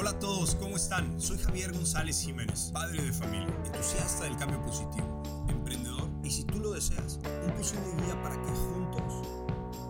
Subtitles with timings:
[0.00, 1.20] Hola a todos, ¿cómo están?
[1.20, 6.60] Soy Javier González Jiménez, padre de familia, entusiasta del cambio positivo, emprendedor y si tú
[6.60, 9.26] lo deseas, un posible guía para que juntos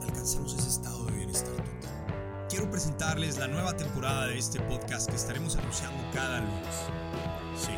[0.03, 2.47] alcancemos ese estado de bienestar total.
[2.49, 6.75] Quiero presentarles la nueva temporada de este podcast que estaremos anunciando cada lunes.
[7.55, 7.73] Sí,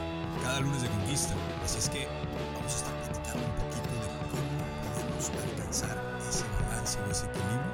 [0.45, 1.35] cada lunes de conquista.
[1.65, 2.07] Así es que
[2.55, 7.73] vamos a estar platicando un poquito de cómo podemos alcanzar ese balance o ese equilibrio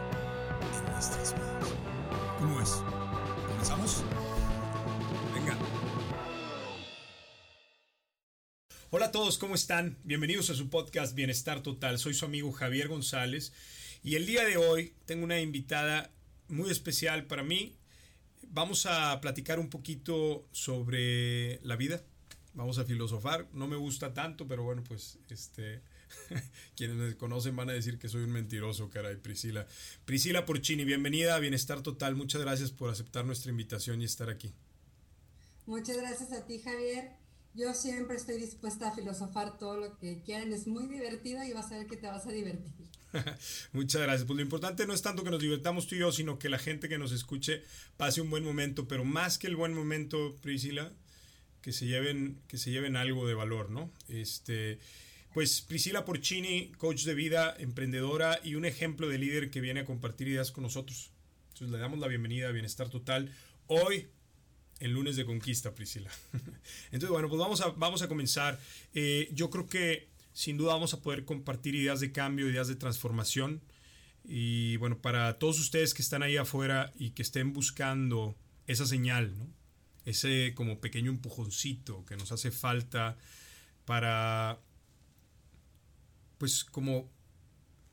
[0.78, 1.68] en nuestras vidas.
[2.40, 2.70] ¿Cómo es?
[3.48, 4.02] ¿Comenzamos?
[9.16, 9.96] Todos, ¿cómo están?
[10.04, 11.98] Bienvenidos a su podcast Bienestar Total.
[11.98, 13.50] Soy su amigo Javier González
[14.04, 16.10] y el día de hoy tengo una invitada
[16.48, 17.78] muy especial para mí.
[18.50, 22.02] Vamos a platicar un poquito sobre la vida.
[22.52, 23.48] Vamos a filosofar.
[23.54, 25.80] No me gusta tanto, pero bueno, pues este
[26.76, 29.66] quienes me conocen van a decir que soy un mentiroso, caray, Priscila.
[30.04, 32.14] Priscila Porcini, bienvenida a Bienestar Total.
[32.14, 34.52] Muchas gracias por aceptar nuestra invitación y estar aquí.
[35.64, 37.25] Muchas gracias a ti, Javier.
[37.56, 40.52] Yo siempre estoy dispuesta a filosofar todo lo que quieran.
[40.52, 42.86] Es muy divertido y vas a ver que te vas a divertir.
[43.72, 44.26] Muchas gracias.
[44.26, 46.58] Pues lo importante no es tanto que nos divertamos tú y yo, sino que la
[46.58, 47.62] gente que nos escuche
[47.96, 50.92] pase un buen momento, pero más que el buen momento, Priscila,
[51.62, 53.90] que se lleven, que se lleven algo de valor, ¿no?
[54.08, 54.78] Este,
[55.32, 59.84] pues Priscila Porcini, coach de vida, emprendedora y un ejemplo de líder que viene a
[59.86, 61.10] compartir ideas con nosotros.
[61.54, 63.34] Entonces le damos la bienvenida a Bienestar Total.
[63.66, 64.08] Hoy
[64.80, 66.10] el lunes de conquista, Priscila.
[66.86, 68.60] Entonces, bueno, pues vamos a, vamos a comenzar.
[68.94, 72.76] Eh, yo creo que sin duda vamos a poder compartir ideas de cambio, ideas de
[72.76, 73.62] transformación.
[74.24, 79.32] Y bueno, para todos ustedes que están ahí afuera y que estén buscando esa señal,
[80.04, 83.16] ese como pequeño empujoncito que nos hace falta
[83.84, 84.58] para,
[86.38, 87.08] pues como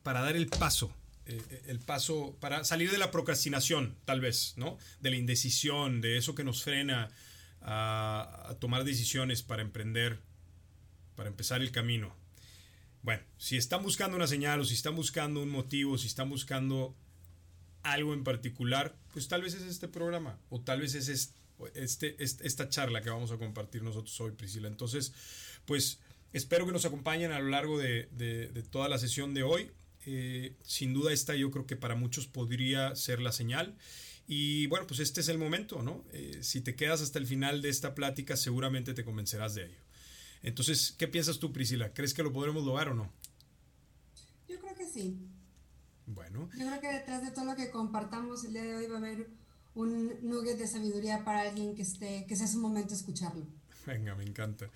[0.01, 0.93] para dar el paso,
[1.25, 4.77] eh, el paso para salir de la procrastinación, tal vez, ¿no?
[4.99, 7.11] De la indecisión, de eso que nos frena
[7.61, 10.19] a, tomar decisiones para emprender,
[11.15, 12.13] para empezar el camino.
[13.03, 16.93] Bueno, si están buscando una señal o si están buscando un motivo, si están buscando
[17.83, 21.33] algo en particular, pues tal vez es este programa o tal vez es
[21.73, 24.67] este, esta charla que vamos a compartir nosotros hoy, Priscila.
[24.67, 25.13] Entonces,
[25.65, 25.99] pues
[26.33, 29.71] espero que nos acompañen a lo largo de toda la sesión de hoy.
[30.05, 33.77] Eh, sin duda esta yo creo que para muchos podría ser la señal.
[34.27, 36.03] Y bueno, pues este es el momento, ¿no?
[36.13, 39.79] Eh, si te quedas hasta el final de esta plática, seguramente te convencerás de ello.
[40.43, 41.93] Entonces, ¿qué piensas tú, Priscila?
[41.93, 43.11] ¿Crees que lo podremos lograr o no?
[44.47, 45.17] Yo creo que sí.
[46.05, 46.49] Bueno.
[46.57, 48.99] Yo creo que detrás de todo lo que compartamos el día de hoy va a
[48.99, 49.29] haber
[49.75, 53.47] un nugget de sabiduría para alguien que esté, que sea su momento escucharlo.
[53.85, 54.69] Venga, me encanta,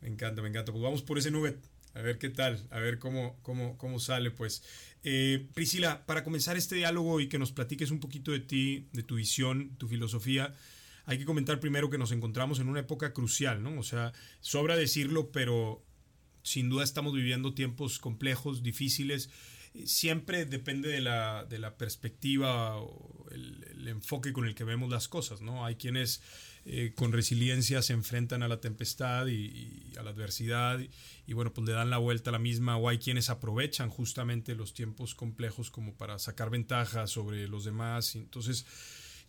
[0.00, 0.72] me encanta, me encanta.
[0.72, 1.58] Pues vamos por ese nugget.
[1.94, 4.64] A ver qué tal, a ver cómo, cómo, cómo sale, pues.
[5.04, 9.02] Eh, Priscila, para comenzar este diálogo y que nos platiques un poquito de ti, de
[9.02, 10.54] tu visión, tu filosofía,
[11.06, 13.78] hay que comentar primero que nos encontramos en una época crucial, ¿no?
[13.78, 15.84] O sea, sobra decirlo, pero
[16.42, 19.30] sin duda estamos viviendo tiempos complejos, difíciles.
[19.84, 24.90] Siempre depende de la, de la perspectiva o el, el, enfoque con el que vemos
[24.90, 25.64] las cosas, ¿no?
[25.64, 26.22] Hay quienes
[26.66, 30.80] eh, con resiliencia se enfrentan a la tempestad y, a la adversidad
[31.26, 34.54] y, bueno, pues le dan la vuelta a la misma o hay quienes aprovechan justamente
[34.54, 38.16] los tiempos complejos como para sacar ventaja sobre los demás.
[38.16, 38.64] Entonces,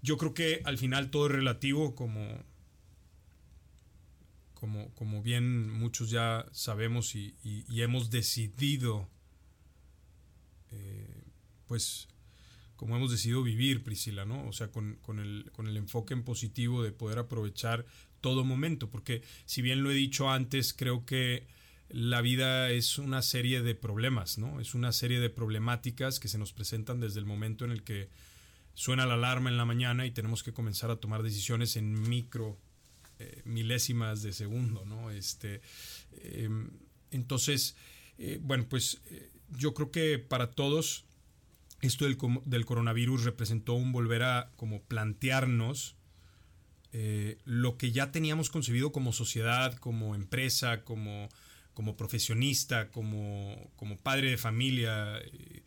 [0.01, 2.41] yo creo que al final todo es relativo como,
[4.53, 7.35] como, como bien muchos ya sabemos y
[7.81, 9.09] hemos decidido,
[10.71, 11.23] eh,
[11.67, 12.07] pues,
[12.75, 14.47] como hemos decidido vivir, Priscila, ¿no?
[14.47, 17.85] O sea, con, con, el, con el enfoque en positivo de poder aprovechar
[18.21, 21.47] todo momento, porque si bien lo he dicho antes, creo que
[21.89, 24.59] la vida es una serie de problemas, ¿no?
[24.59, 28.09] Es una serie de problemáticas que se nos presentan desde el momento en el que
[28.73, 32.57] suena la alarma en la mañana y tenemos que comenzar a tomar decisiones en micro
[33.19, 35.09] eh, milésimas de segundo, ¿no?
[35.11, 35.61] Este,
[36.11, 36.49] eh,
[37.11, 37.77] entonces,
[38.17, 38.99] eh, bueno, pues
[39.51, 41.05] yo creo que para todos
[41.85, 45.95] esto del, del, coronavirus representó un volver a como plantearnos
[46.97, 51.27] eh, lo que ya teníamos concebido como sociedad, como empresa, como,
[51.73, 55.17] como profesionista, como, como, padre de familia.
[55.17, 55.63] Eh,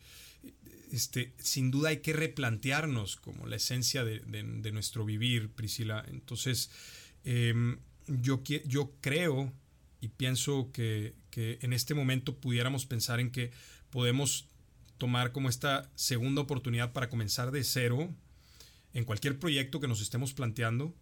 [0.91, 6.03] este, sin duda hay que replantearnos como la esencia de, nuestro vivir, Priscila.
[6.07, 6.71] Entonces,
[7.25, 7.53] eh,
[8.07, 9.53] yo, yo creo
[10.01, 13.51] y pienso que en este momento pudiéramos pensar en que
[13.91, 14.48] podemos
[14.99, 18.13] tomar como esta segunda oportunidad para comenzar de cero
[18.93, 20.93] en cualquier proyecto que nos estemos planteando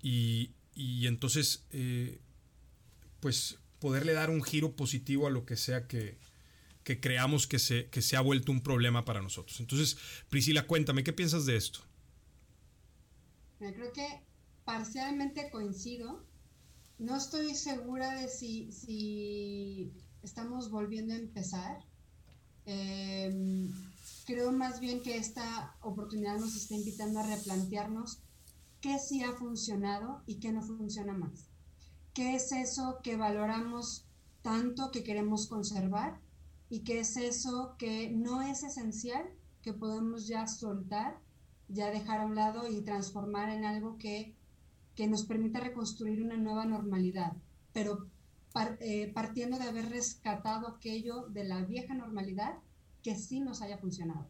[0.00, 2.20] y, y entonces eh,
[3.18, 6.18] pues poderle dar un giro positivo a lo que sea que,
[6.84, 9.58] que creamos que se, que se ha vuelto un problema para nosotros.
[9.60, 9.96] Entonces,
[10.28, 11.80] Priscila, cuéntame, ¿qué piensas de esto?
[13.60, 14.06] Yo creo que
[14.64, 16.24] parcialmente coincido.
[16.98, 19.92] No estoy segura de si, si
[20.22, 21.84] estamos volviendo a empezar.
[22.64, 23.72] Em,
[24.26, 28.20] creo más bien que esta oportunidad nos está invitando a replantearnos
[28.80, 31.48] qué sí ha funcionado y qué no funciona más.
[32.14, 34.06] ¿Qué es eso que valoramos
[34.42, 36.20] tanto que queremos conservar
[36.68, 39.24] y qué es eso que no es esencial
[39.62, 41.20] que podemos ya soltar,
[41.68, 44.34] ya dejar a un lado y transformar en algo que,
[44.94, 47.32] que nos permita reconstruir una nueva normalidad,
[47.72, 48.08] pero
[48.80, 52.54] eh, partiendo de haber rescatado aquello de la vieja normalidad
[53.02, 54.28] que sí nos haya funcionado.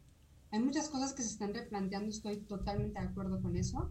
[0.50, 3.90] Hay muchas cosas que se están replanteando, estoy totalmente de acuerdo con eso.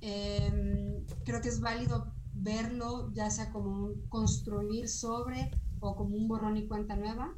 [0.00, 5.50] Em, creo que es válido verlo ya sea como un construir sobre
[5.80, 7.34] o como un borrón y cuenta nueva.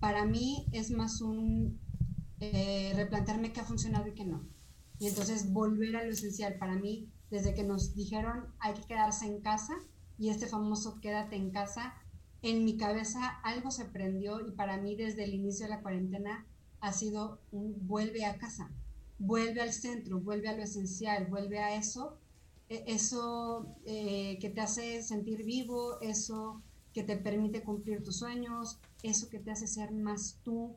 [0.00, 1.78] Para mí es más un
[2.40, 4.46] eh, replantearme qué ha funcionado y qué no.
[4.98, 6.56] Y entonces volver a lo esencial.
[6.58, 9.74] Para mí, desde que nos dijeron hay que quedarse en casa
[10.18, 11.94] y este famoso quédate en casa,
[12.42, 16.46] en mi cabeza algo se prendió y para mí desde el inicio de la cuarentena
[16.80, 18.70] ha sido vuelve a casa,
[19.18, 22.18] vuelve al centro, vuelve a lo esencial, vuelve a eso,
[22.68, 26.62] e, eso eh, que te hace sentir vivo, eso
[26.92, 30.76] que te permite cumplir tus sueños, eso que te hace ser más tú,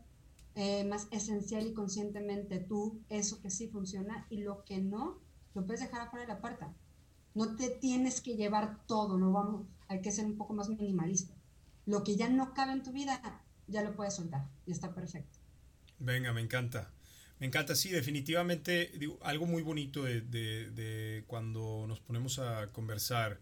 [0.56, 5.20] eh, más esencial y conscientemente tú, eso que sí funciona y lo que no,
[5.54, 6.74] lo puedes dejar afuera de la puerta.
[7.34, 11.34] No te tienes que llevar todo, no vamos, hay que ser un poco más minimalista.
[11.86, 15.40] Lo que ya no cabe en tu vida, ya lo puedes soltar y está perfecto.
[16.00, 16.92] Venga, me encanta.
[17.40, 18.92] Me encanta, sí, definitivamente
[19.22, 23.40] algo muy bonito de, de, cuando nos ponemos a conversar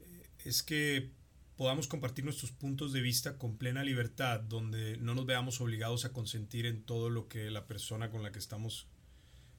[0.00, 1.10] eh, es que
[1.56, 6.12] podamos compartir nuestros puntos de vista con plena libertad, donde no nos veamos obligados a
[6.12, 8.86] consentir en todo lo que la persona con la que estamos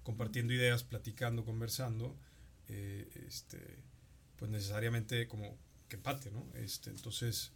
[0.04, 2.15] compartiendo ideas, platicando, conversando,
[2.75, 3.60] eh, este,
[4.36, 6.50] pues necesariamente como que empate, ¿no?
[6.56, 7.52] Este, entonces,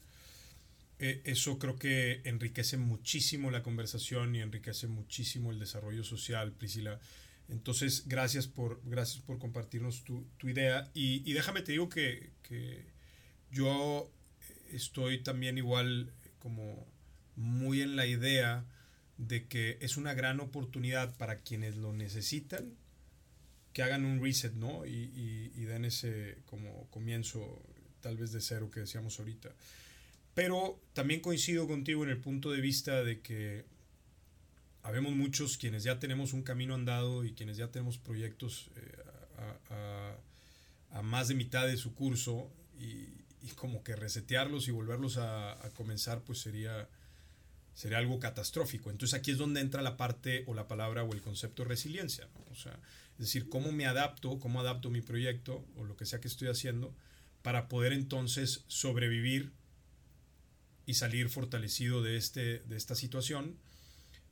[1.00, 7.00] eh, eso creo que enriquece muchísimo la conversación y enriquece muchísimo el desarrollo social, Priscila.
[7.50, 10.92] Entonces, gracias por, gracias por compartirnos tu, tu idea.
[10.94, 12.86] Y, y, déjame te digo que, que,
[13.50, 14.12] yo
[14.72, 16.86] estoy también igual como
[17.36, 18.66] muy en la idea
[19.18, 22.78] de que es una gran oportunidad para quienes lo necesitan
[23.78, 24.88] que hagan un reset, ¿no?
[24.88, 27.62] Y, y, den ese como comienzo
[28.02, 29.52] tal vez de cero que decíamos ahorita.
[30.34, 33.66] Pero también coincido contigo en el punto de vista de que
[34.82, 40.16] habemos muchos quienes ya tenemos un camino andado y quienes ya tenemos proyectos eh,
[40.90, 42.50] a, más de mitad de su curso
[42.80, 43.10] y,
[43.58, 46.90] como que resetearlos y volverlos a, comenzar pues sería,
[47.78, 48.90] sería algo catastrófico.
[48.90, 52.28] Entonces aquí es donde entra la parte o la palabra o el concepto de resiliencia.
[52.50, 52.74] O sea,
[53.20, 56.48] es decir, cómo me adapto, cómo adapto mi proyecto o lo que sea que estoy
[56.48, 56.92] haciendo
[57.44, 59.52] para poder entonces sobrevivir
[60.88, 63.60] y salir fortalecido de, este, de esta situación,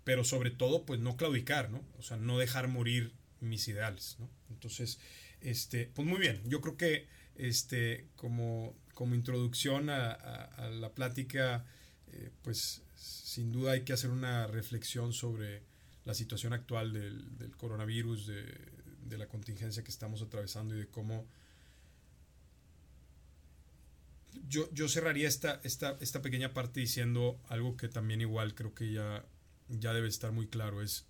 [0.04, 1.84] pero sobre todo, pues no claudicar, ¿no?
[2.00, 4.28] O sea, no dejar morir mis ideales, ¿no?
[4.50, 4.98] Entonces,
[5.42, 11.64] este, pues muy bien, yo creo que este, como, como introducción a, la plática,
[12.12, 15.62] eh, pues sin duda hay que hacer una reflexión sobre
[16.06, 21.26] la situación actual del, coronavirus, de, la contingencia que estamos atravesando y de cómo
[24.50, 28.92] yo, yo cerraría esta, esta, esta pequeña parte diciendo algo que también igual creo que
[28.92, 29.24] ya,
[29.70, 31.06] ya debe estar muy claro, es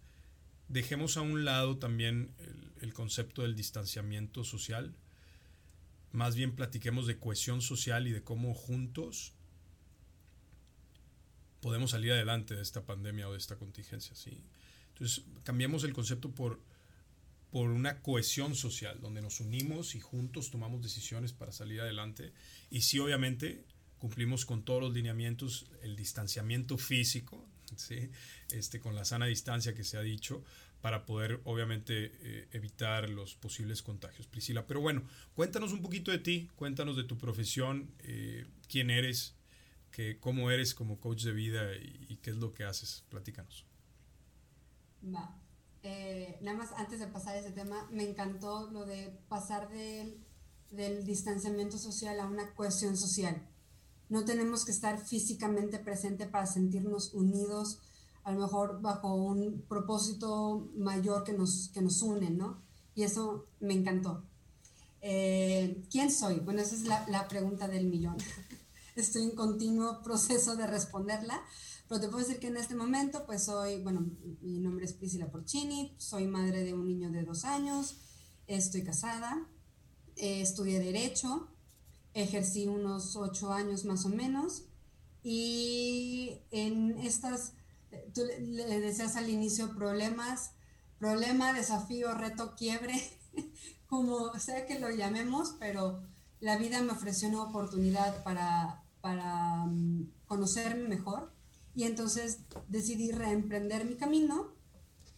[0.68, 4.94] dejemos a un lado también el, el concepto del distanciamiento social,
[6.12, 9.35] más bien platiquemos de cohesión social y de cómo juntos
[11.66, 14.16] podemos salir adelante de esta pandemia o de esta contingencia.
[14.16, 14.40] ¿sí?
[14.90, 16.60] Entonces, cambiemos el concepto por
[17.50, 22.34] por una cohesión social, donde nos unimos y juntos tomamos decisiones para salir adelante.
[22.70, 23.64] Y sí, obviamente,
[23.98, 28.10] cumplimos con todos los lineamientos, el distanciamiento físico, ¿sí?
[28.50, 30.44] este, con la sana distancia que se ha dicho,
[30.82, 34.28] para poder, obviamente, eh, evitar los posibles contagios.
[34.28, 35.04] Priscila, pero bueno,
[35.34, 39.34] cuéntanos un poquito de ti, cuéntanos de tu profesión, eh, quién eres,
[39.96, 43.06] que, cómo eres como coach de vida y, y, qué es lo que haces.
[43.10, 43.66] Platícanos.
[45.02, 45.40] Va.
[45.84, 50.22] Eh, nada más antes de pasar a ese tema, me encantó lo de pasar del,
[50.72, 53.48] del distanciamiento social a una cohesión social.
[54.10, 57.80] No tenemos que estar físicamente presente para sentirnos unidos,
[58.26, 62.62] a lo mejor bajo un propósito mayor que nos, que nos une, ¿no?
[62.96, 64.26] Y eso me encantó.
[65.00, 66.40] Eh, ¿Quién soy?
[66.40, 68.18] Bueno, esa es la, la pregunta del millón.
[68.96, 71.42] Estoy en continuo proceso de responderla,
[71.88, 74.10] pero te puedo decir que en este momento, pues soy, bueno,
[74.42, 77.98] mi nombre es Priscila Porcini, soy madre de un niño de dos años,
[78.48, 79.48] estoy casada,
[80.16, 81.50] eh, estudié derecho,
[82.14, 84.64] ejercí unos ocho años más o menos
[85.22, 87.54] y en estas,
[88.14, 90.52] tú le decías al inicio problemas,
[91.00, 92.96] problema, desafío, reto, quiebre,
[93.88, 96.02] como sea que lo llamemos, pero
[96.40, 101.32] la vida me ofreció una oportunidad para, para mm, conocerme mejor
[101.76, 104.48] y entonces decidí reemprender mi camino,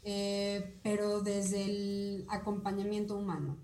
[0.04, 3.56] eh, pero desde el acompañamiento humano.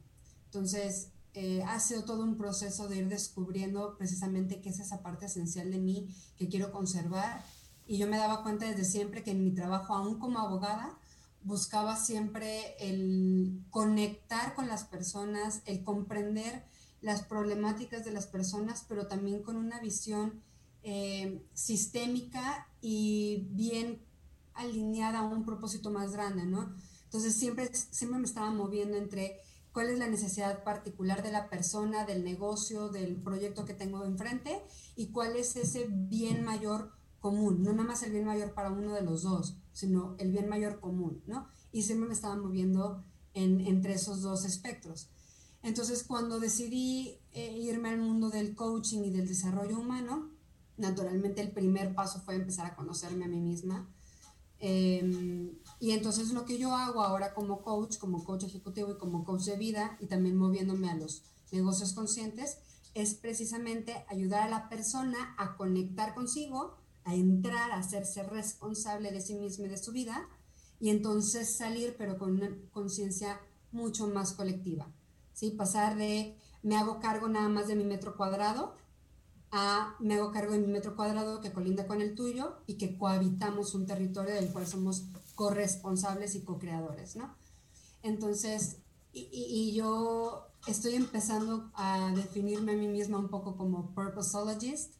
[0.45, 5.25] Entonces, eh, ha sido todo un proceso de ir descubriendo precisamente qué es esa parte
[5.25, 7.43] esencial de mí que quiero conservar.
[7.85, 10.97] Y yo me daba cuenta desde siempre que en mi trabajo, aún como abogada,
[11.43, 16.63] buscaba siempre el conectar con las personas, el comprender
[17.03, 20.41] las problemáticas de las personas, pero también con una visión
[20.83, 24.01] eh, sistémica y bien
[24.53, 26.73] alineada a un propósito más grande, ¿no?
[27.03, 29.39] Entonces siempre, siempre me estaba moviendo entre
[29.73, 34.61] cuál es la necesidad particular de la persona, del negocio, del proyecto que tengo enfrente
[34.95, 38.93] y cuál es ese bien mayor común, no nada más el bien mayor para uno
[38.93, 41.47] de los dos, sino el bien mayor común, ¿no?
[41.71, 45.09] Y siempre me estaba moviendo en, entre esos dos espectros.
[45.63, 50.29] Entonces, cuando decidí eh, irme al mundo del coaching y del desarrollo humano,
[50.77, 53.89] naturalmente el primer paso fue empezar a conocerme a mí misma.
[54.59, 59.23] Em, y entonces lo que yo hago ahora como coach, como coach ejecutivo y como
[59.25, 62.57] coach de vida y también moviéndome a los negocios conscientes,
[62.93, 69.21] es precisamente ayudar a la persona a conectar consigo, a entrar, a hacerse responsable de
[69.21, 70.29] sí misma y de su vida
[70.79, 73.39] y entonces salir pero con una conciencia
[73.71, 74.87] mucho más colectiva.
[75.33, 75.51] ¿Sí?
[75.51, 78.75] Pasar de me hago cargo nada más de mi metro cuadrado
[79.55, 82.97] a me hago cargo de mi metro cuadrado que colinda con el tuyo y que
[82.97, 85.03] cohabitamos un territorio del cual somos
[85.35, 87.35] corresponsables y co-creadores, ¿no?
[88.01, 88.77] Entonces,
[89.13, 94.95] y, y, yo estoy empezando a definirme a mí misma un poco como purposeologist.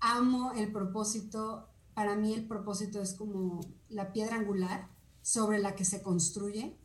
[0.00, 4.88] Amo el propósito, para mí el propósito es como la piedra angular
[5.22, 6.76] sobre la que se construye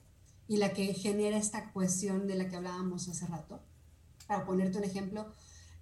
[0.48, 3.62] y la que genera esta cohesión de la que hablábamos hace rato.
[4.28, 5.34] Para ponerte un ejemplo,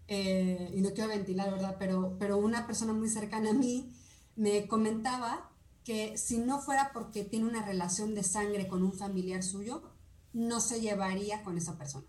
[0.07, 1.75] eh, y no quiero ventilar, ¿verdad?
[1.77, 3.93] Pero, pero una persona muy cercana a mí
[4.35, 5.51] me comentaba
[5.83, 9.83] que si no fuera porque tiene una relación de sangre con un familiar suyo,
[10.33, 12.05] no se llevaría con esa persona.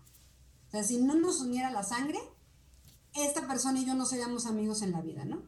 [0.67, 2.19] O sea, si no nos uniera la sangre,
[3.13, 5.43] esta persona y yo no seríamos amigos en la vida, ¿no?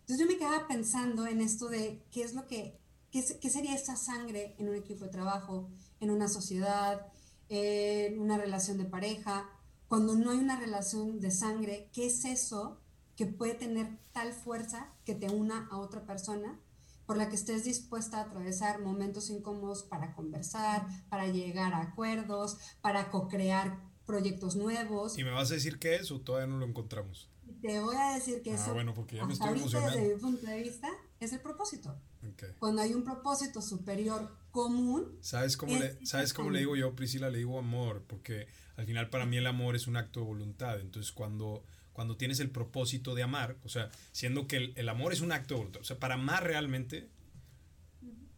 [0.00, 2.80] Entonces yo me quedaba pensando en esto de qué es lo que,
[3.12, 7.06] qué, qué sería esa sangre en un equipo de trabajo, en una sociedad,
[7.48, 9.48] en una relación de pareja,
[9.86, 12.80] cuando no hay una relación de sangre, ¿qué es eso
[13.14, 16.58] que puede tener tal fuerza que te una a otra persona
[17.04, 22.56] por la que estés dispuesta a atravesar momentos incómodos para conversar, para llegar a acuerdos,
[22.80, 25.18] para co-crear proyectos nuevos?
[25.18, 27.28] ¿Y me vas a decir qué es o todavía no lo encontramos?
[27.60, 29.94] Te voy a decir que ah, eso, bueno, porque ya me estoy emocionando.
[29.94, 30.88] desde mi punto de vista,
[31.20, 31.94] es el propósito.
[32.58, 35.18] Cuando hay un propósito superior común.
[35.20, 37.30] ¿Sabes cómo, le, ¿sabes cómo le digo yo, Priscila?
[37.30, 40.80] Le digo amor, porque al final para mí el amor es un acto de voluntad.
[40.80, 45.20] Entonces cuando, cuando tienes el propósito de amar, o sea, siendo que el, amor es
[45.20, 47.08] un acto de voluntad, o sea, para amar realmente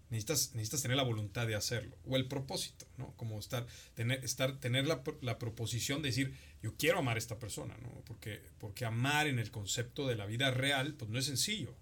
[0.08, 3.12] necesitas, necesitas tener la voluntad de hacerlo, o el propósito, ¿no?
[3.16, 7.40] Como estar, tener, estar, tener la, la proposición de decir, yo quiero amar a esta
[7.40, 7.90] persona, ¿no?
[8.06, 11.74] Porque, porque amar en el concepto de la vida real, pues no es sencillo.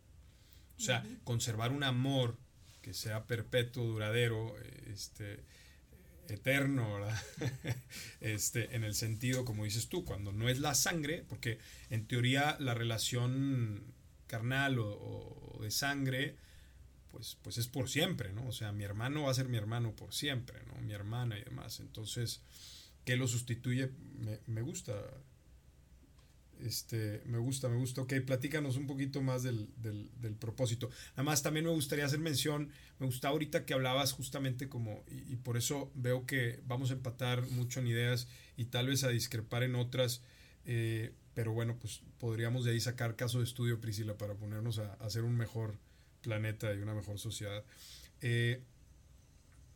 [0.83, 2.37] O sea, conservar un amor
[2.81, 4.57] que sea perpetuo, duradero,
[4.93, 5.45] este,
[6.29, 7.23] eterno, ¿verdad?
[8.21, 12.57] este, en el sentido, como dices tú, cuando no es la sangre, porque en teoría
[12.59, 13.85] la relación
[14.27, 16.35] carnal o, de sangre,
[17.12, 18.49] pues, pues es por siempre, ¿no?
[18.49, 20.75] O sea, mi hermano va a ser mi hermano por siempre, ¿no?
[20.83, 21.79] Mi hermana y demás.
[21.79, 22.41] Entonces,
[23.05, 23.93] ¿qué lo sustituye?
[24.19, 25.01] Me, me gusta
[26.64, 28.02] este, me gusta, me gusta.
[28.02, 30.90] Ok, platícanos un poquito más del, del, propósito.
[31.14, 35.57] Además, también me gustaría hacer mención, me gusta ahorita que hablabas justamente como, y, por
[35.57, 39.75] eso veo que vamos a empatar mucho en ideas y tal vez a discrepar en
[39.75, 40.23] otras,
[40.64, 44.95] eh, pero bueno, pues podríamos de ahí sacar caso de estudio, Priscila, para ponernos a,
[44.95, 45.78] hacer un mejor
[46.21, 47.64] planeta y una mejor sociedad.
[48.21, 48.62] Eh,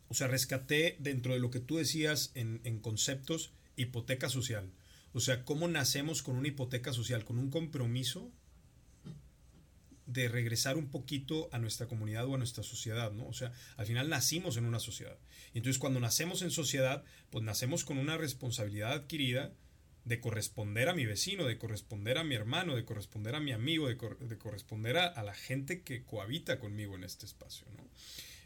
[0.08, 4.70] o sea, rescaté dentro de lo que tú decías en conceptos hipoteca social.
[5.16, 8.30] O sea, ¿cómo nacemos con una hipoteca social, con un compromiso
[10.04, 13.26] de regresar un poquito a nuestra comunidad o a nuestra sociedad, ¿no?
[13.26, 15.16] O sea, al final nacimos en una sociedad.
[15.54, 19.54] Y entonces cuando nacemos en sociedad, pues nacemos con una responsabilidad adquirida
[20.04, 23.88] de corresponder a mi vecino, de corresponder a mi hermano, de corresponder a mi amigo,
[23.88, 27.88] de, corresponder a, la gente que cohabita conmigo en este espacio, ¿no?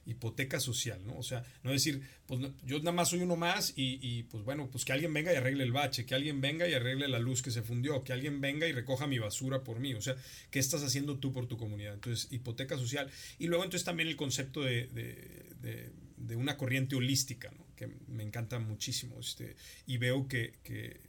[0.06, 1.16] Hipoteca social, ¿no?
[1.16, 4.68] O sea, no decir, pues yo nada más soy uno más y, y, pues bueno,
[4.70, 7.42] pues que alguien venga y arregle el bache, que alguien venga y arregle la luz
[7.42, 10.16] que se fundió, que alguien venga y recoja mi basura por mí, o sea,
[10.50, 11.94] ¿qué estás haciendo tú por tu comunidad?
[11.94, 13.10] Entonces, hipoteca social.
[13.38, 17.66] Y luego entonces también el concepto de, de, de, una corriente holística, ¿no?
[17.76, 21.00] Que me encanta muchísimo, este, y veo que, que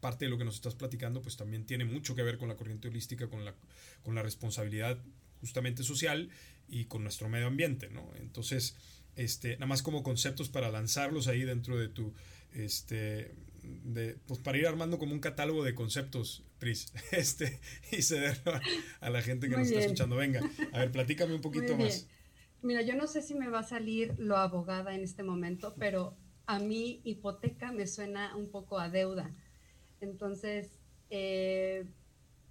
[0.00, 2.56] parte de lo que nos estás platicando, pues también tiene mucho que ver con la
[2.56, 3.54] corriente holística, con la,
[4.02, 4.98] con la responsabilidad
[5.40, 6.30] justamente social
[6.70, 8.10] y con nuestro medio ambiente, ¿no?
[8.16, 8.76] Entonces,
[9.16, 12.14] este, nada más como conceptos para lanzarlos ahí dentro de tu,
[12.52, 17.60] este, de, pues para ir armando como un catálogo de conceptos, Pris, este,
[17.90, 18.52] y cederlo
[19.00, 20.16] a, la gente que nos está escuchando.
[20.16, 20.40] Venga,
[20.72, 22.06] a ver, platícame un poquito más.
[22.62, 26.16] Mira, yo no sé si me va a salir lo abogada en este momento, pero
[26.46, 29.34] a mí hipoteca me suena un poco a deuda.
[30.00, 30.70] Entonces,
[31.08, 31.86] eh,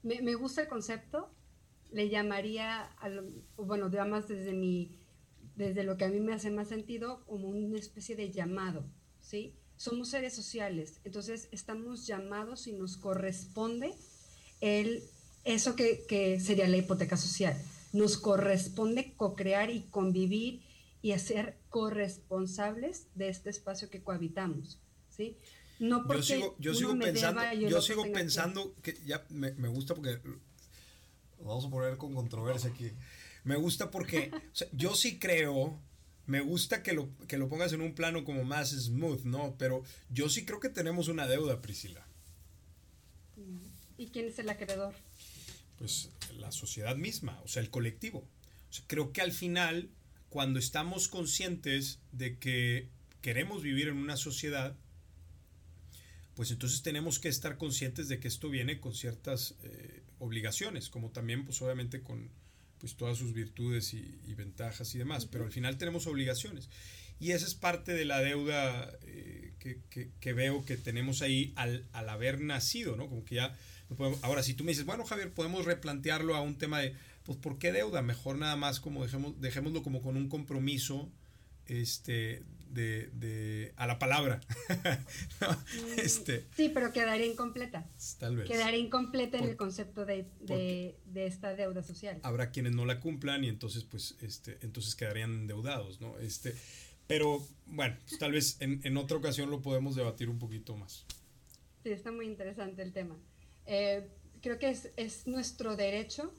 [0.01, 1.31] me, me, gusta el concepto,
[1.91, 3.10] le llamaría, a
[3.58, 5.00] bueno, además desde, mi,
[5.55, 8.86] desde lo que a mí me hace más sentido, como una especie de llamado,
[9.19, 9.55] ¿sí?
[9.75, 13.93] Somos seres sociales, entonces estamos llamados y nos corresponde
[14.62, 15.03] el,
[15.46, 17.58] eso que, que sería la hipoteca social.
[17.93, 20.62] Nos corresponde co-crear y convivir
[21.01, 24.79] y hacer corresponsables de este espacio que cohabitamos,
[25.10, 25.38] ¿sí?
[25.79, 29.96] No porque yo sigo, yo sigo pensando, yo, sigo pensando que, ya me, me, gusta
[29.96, 30.19] porque
[31.39, 32.91] vamos a poner con controversia aquí.
[33.43, 34.31] Me gusta porque
[34.74, 35.79] yo sí creo,
[36.25, 39.55] me gusta que lo, que lo pongas en un plano como más smooth, ¿no?
[39.58, 42.05] Pero yo sí creo que tenemos una deuda, Priscila.
[43.98, 44.93] ¿Y quién es el acreedor?
[45.77, 48.27] Pues la sociedad misma, o sea, el colectivo.
[48.88, 49.89] creo que al final,
[50.29, 52.89] cuando estamos conscientes de que
[53.22, 54.75] queremos vivir en una sociedad,
[56.36, 61.09] pues entonces tenemos que estar conscientes de que esto viene con ciertas eh, obligaciones, como
[61.11, 62.29] también pues obviamente con
[62.79, 66.69] pues todas sus virtudes y, ventajas y demás, pero al final tenemos obligaciones.
[67.19, 72.39] Y esa es parte de la deuda eh, que, veo que tenemos ahí al, haber
[72.39, 73.09] nacido, ¿no?
[73.09, 73.57] Como que ya,
[74.21, 77.60] ahora si tú me dices, bueno Javier, podemos replantearlo a un tema de, pues ¿por
[77.60, 78.01] qué deuda?
[78.01, 81.12] Mejor nada más como dejemos, dejémoslo como con un compromiso
[81.65, 84.41] este, de, de, a la palabra.
[85.39, 87.88] Mm, este, sí, pero quedaría incompleta.
[88.19, 88.47] Tal vez.
[88.47, 92.19] Quedaría incompleta en el concepto de, de, de, esta deuda social.
[92.23, 96.17] Habrá quienes no la cumplan y entonces, pues, este, entonces quedarían endeudados, ¿no?
[96.19, 96.55] Este,
[97.08, 101.05] pero bueno, pues, tal vez en, en, otra ocasión lo podemos debatir un poquito más.
[101.84, 103.15] Sí, está muy interesante el tema.
[103.65, 104.10] Eh,
[104.41, 106.34] creo que es, es nuestro derecho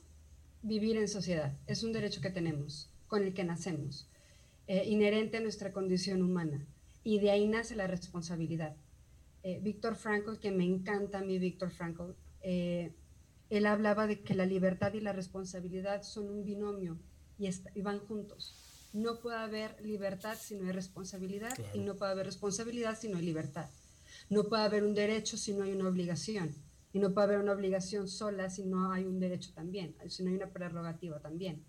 [0.62, 1.56] vivir en sociedad.
[1.66, 4.09] Es un derecho que tenemos, con el que nacemos
[4.72, 6.64] eh, inherente a nuestra condición humana.
[7.02, 8.76] Y de ahí nace la responsabilidad.
[9.42, 12.94] Eh, Víctor Frankl, que me encanta a mí Víctor Frankl, eh,
[13.48, 17.00] él hablaba de que la libertad y la responsabilidad son un binomio
[17.36, 17.50] y,
[17.82, 18.54] van juntos.
[18.92, 23.18] No puede haber libertad si no hay responsabilidad y no puede haber responsabilidad si no
[23.18, 23.68] hay libertad.
[24.28, 26.54] No puede haber un derecho si no hay una obligación.
[26.92, 30.30] Y no puede haber una obligación sola si no hay un derecho también, si no
[30.30, 31.64] hay una prerrogativa también.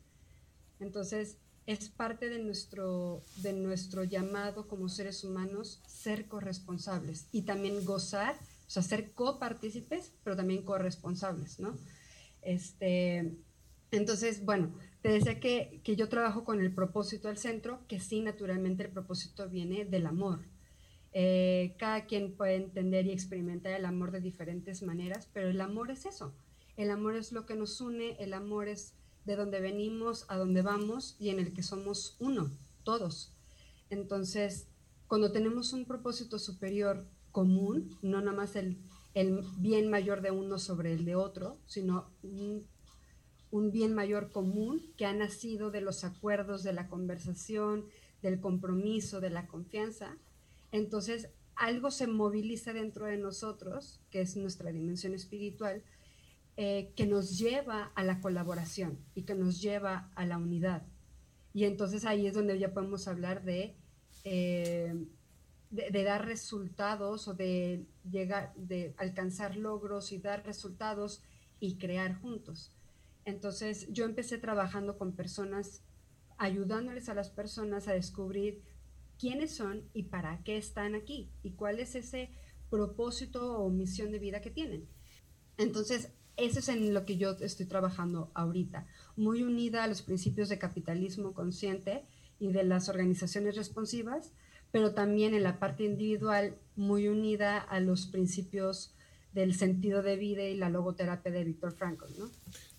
[0.79, 7.85] Entonces, es parte de nuestro, de nuestro llamado como seres humanos ser corresponsables y también
[7.85, 8.35] gozar,
[8.67, 11.77] o sea, ser copartícipes, pero también corresponsables, ¿no?
[12.41, 13.35] Este,
[13.91, 18.21] entonces, bueno, te decía que, que, yo trabajo con el propósito del centro, que sí,
[18.21, 20.39] naturalmente el propósito viene del amor.
[21.13, 25.91] Eh, cada quien puede entender y experimentar el amor de diferentes maneras, pero el amor
[25.91, 26.33] es eso.
[26.77, 28.93] El amor es lo que nos une, el amor es
[29.25, 32.51] de donde venimos a donde vamos y en el que somos uno,
[32.83, 33.33] todos.
[33.89, 34.67] Entonces,
[35.07, 38.77] cuando tenemos un propósito superior común, no nada más el,
[39.13, 42.65] el bien mayor de uno sobre el de otro, sino un,
[43.51, 47.85] un bien mayor común que ha nacido de los acuerdos, de la conversación,
[48.21, 50.17] del compromiso, de la confianza,
[50.71, 55.83] entonces algo se moviliza dentro de nosotros, que es nuestra dimensión espiritual,
[56.57, 60.85] eh, que nos lleva a la colaboración y que nos lleva a la unidad.
[61.53, 63.75] Y entonces ahí es donde ya podemos hablar de,
[64.23, 64.93] eh,
[65.69, 71.23] de, dar resultados o de llegar, de alcanzar logros y dar resultados
[71.59, 72.75] y crear juntos.
[73.25, 75.83] Entonces yo empecé trabajando con personas,
[76.37, 78.61] ayudándoles a las personas a descubrir
[79.17, 82.31] quiénes son y para qué están aquí y cuál es ese
[82.69, 84.87] propósito o misión de vida que tienen.
[85.57, 86.11] Entonces,
[86.45, 90.59] eso es en lo que yo estoy trabajando ahorita, muy unida a los principios de
[90.59, 92.03] capitalismo consciente
[92.39, 94.31] y de las organizaciones responsivas,
[94.71, 98.93] pero también en la parte individual muy unida a los principios
[99.33, 102.29] del sentido de vida y la logoterapia de Víctor Frankl, ¿no?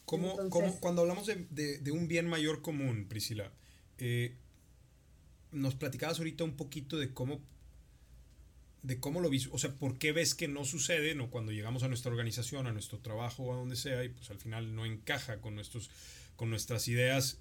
[0.05, 0.37] ¿Cómo,
[0.81, 3.51] cuando hablamos de, de, un bien mayor común, Priscila,
[3.99, 4.37] eh,
[5.53, 7.41] nos platicabas ahorita un poquito de cómo
[8.83, 11.83] de cómo lo vis, o sea, por qué ves que no sucede, no cuando llegamos
[11.83, 14.85] a nuestra organización, a nuestro trabajo o a donde sea y pues al final no
[14.85, 15.91] encaja con nuestros
[16.37, 17.39] con nuestras ideas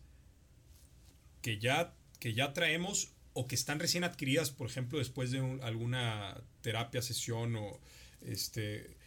[1.42, 6.40] que ya que ya traemos o que están recién adquiridas, por ejemplo, después de alguna
[6.62, 7.80] terapia, sesión o
[8.22, 8.98] este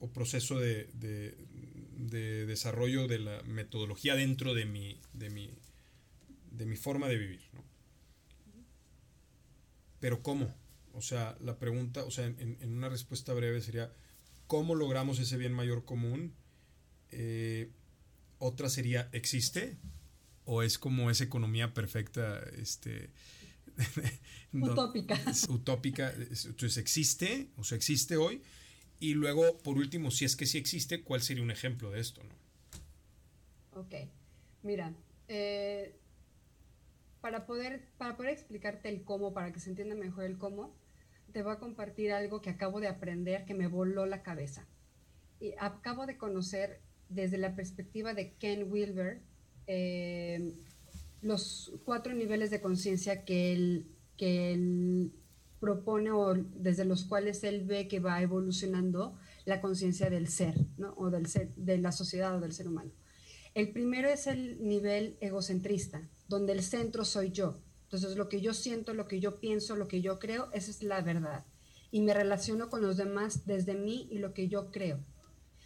[0.00, 5.50] o, proceso de, de, desarrollo de la metodología dentro de mi, de mi,
[6.50, 7.42] de mi forma de vivir.
[7.52, 7.62] ¿no?
[10.00, 10.52] Pero ¿cómo?
[10.94, 13.92] O sea, la pregunta, o sea, en, en, una respuesta breve sería,
[14.46, 16.34] ¿cómo logramos ese bien mayor común?
[17.10, 17.70] Eh,
[18.38, 19.76] otra sería, ¿existe?
[20.44, 22.40] ¿O es como esa economía perfecta?
[22.58, 23.10] Este,
[24.52, 25.18] utópica.
[25.48, 26.12] utópica.
[26.12, 27.48] Entonces, ¿existe?
[27.56, 28.42] O sea, ¿existe hoy?
[28.98, 32.22] Y luego, por último, si es que sí existe, ¿cuál sería un ejemplo de esto?
[32.22, 33.80] ¿no?
[33.80, 33.94] Ok,
[34.62, 34.92] mira,
[35.28, 35.94] eh,
[37.20, 40.74] para, poder, para poder explicarte el cómo, para que se entienda mejor el cómo,
[41.32, 44.66] te voy a compartir algo que acabo de aprender que me voló la cabeza.
[45.40, 49.22] Y acabo de conocer desde la perspectiva de Ken Wilber
[49.66, 50.54] eh,
[51.22, 55.12] los cuatro niveles de conciencia que él, que él
[55.60, 60.94] propone o desde los cuales él ve que va evolucionando la conciencia del ser, ¿no?
[60.96, 62.90] o del ser, de la sociedad o del ser humano.
[63.54, 67.60] El primero es el nivel egocentrista, donde el centro soy yo.
[67.90, 70.82] Entonces, lo que yo siento, lo que yo pienso, lo que yo creo, esa es
[70.82, 71.44] la verdad.
[71.90, 75.00] Y me relaciono con los demás desde mí y lo que yo creo.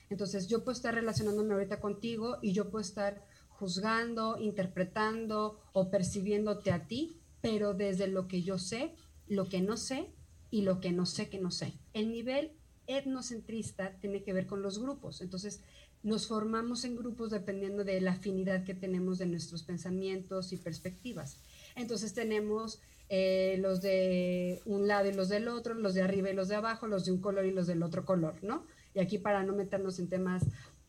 [0.08, 6.72] Entonces, yo puedo estar relacionándome ahorita contigo y yo puedo estar juzgando, interpretando o percibiéndote
[6.72, 8.94] a ti, pero desde lo que yo sé
[9.28, 10.10] lo que no sé
[10.50, 11.74] y lo que no sé que no sé.
[11.92, 12.52] El nivel
[12.86, 15.62] etnocentrista tiene que ver con los grupos, entonces
[16.02, 21.38] nos formamos en grupos dependiendo de la afinidad que tenemos de nuestros pensamientos y perspectivas.
[21.74, 26.34] Entonces tenemos eh, los de un lado y los del otro, los de arriba y
[26.34, 28.66] los de abajo, los de un color y los del otro color, ¿no?
[28.94, 30.44] Y aquí para no meternos en temas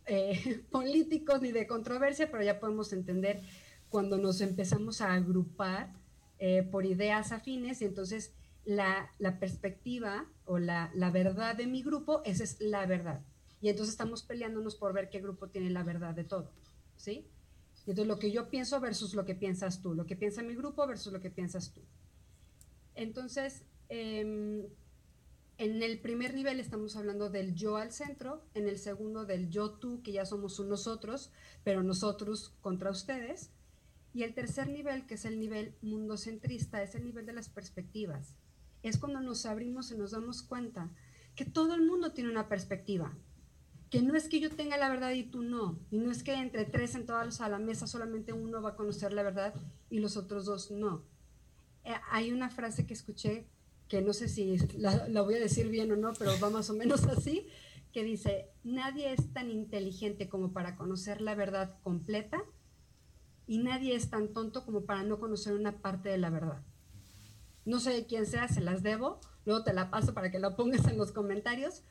[0.06, 3.41] eh, políticos ni de controversia, pero ya podemos entender
[3.89, 5.93] cuando nos empezamos a agrupar
[6.39, 8.34] eh, por ideas afines y entonces
[8.65, 13.21] la, perspectiva o la, verdad de mi grupo, esa es la verdad.
[13.62, 16.52] Y entonces estamos peleándonos por ver qué grupo tiene la verdad de todo,
[16.98, 17.28] ¿sí?
[17.88, 20.88] Entonces lo que yo pienso versus lo que piensas tú, lo que piensa mi grupo
[20.88, 21.82] versus lo que piensas tú.
[22.95, 24.65] Entonces, em,
[25.58, 29.71] en el primer nivel estamos hablando del yo al centro, en el segundo del yo
[29.71, 31.32] tú, que ya somos nosotros,
[31.63, 33.52] pero nosotros contra ustedes,
[34.13, 38.38] y el tercer nivel, que es el nivel mundocentrista, es el nivel de las perspectivas.
[38.82, 40.89] Es cuando nos abrimos y nos damos cuenta
[41.36, 43.13] que todo el mundo tiene una perspectiva.
[43.89, 45.80] Que no es que yo tenga la verdad y tú no.
[45.91, 49.13] Y no es que entre tres sentados a la mesa solamente uno va a conocer
[49.13, 49.54] la verdad
[49.89, 51.04] y los otros dos no.
[51.84, 53.48] Eh, hay una frase que escuché
[53.88, 56.69] que no sé si la, la voy a decir bien o no, pero va más
[56.69, 57.48] o menos así,
[57.93, 62.43] que dice, nadie es tan inteligente como para conocer la verdad completa
[63.48, 66.63] y nadie es tan tonto como para no conocer una parte de la verdad.
[67.63, 70.88] No sé quién sea, se las debo, luego te la paso para que la pongas
[70.88, 71.84] en los comentarios,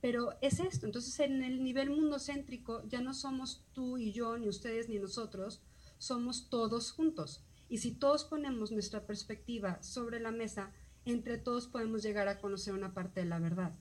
[0.00, 0.86] pero es esto.
[0.86, 5.62] Entonces, en el nivel mundocéntrico ya no somos tú y yo, ni ustedes, ni nosotros,
[5.98, 7.44] somos todos juntos.
[7.68, 10.72] Y si todos ponemos nuestra perspectiva sobre la mesa,
[11.04, 13.76] entre todos podemos llegar a conocer una parte de la verdad.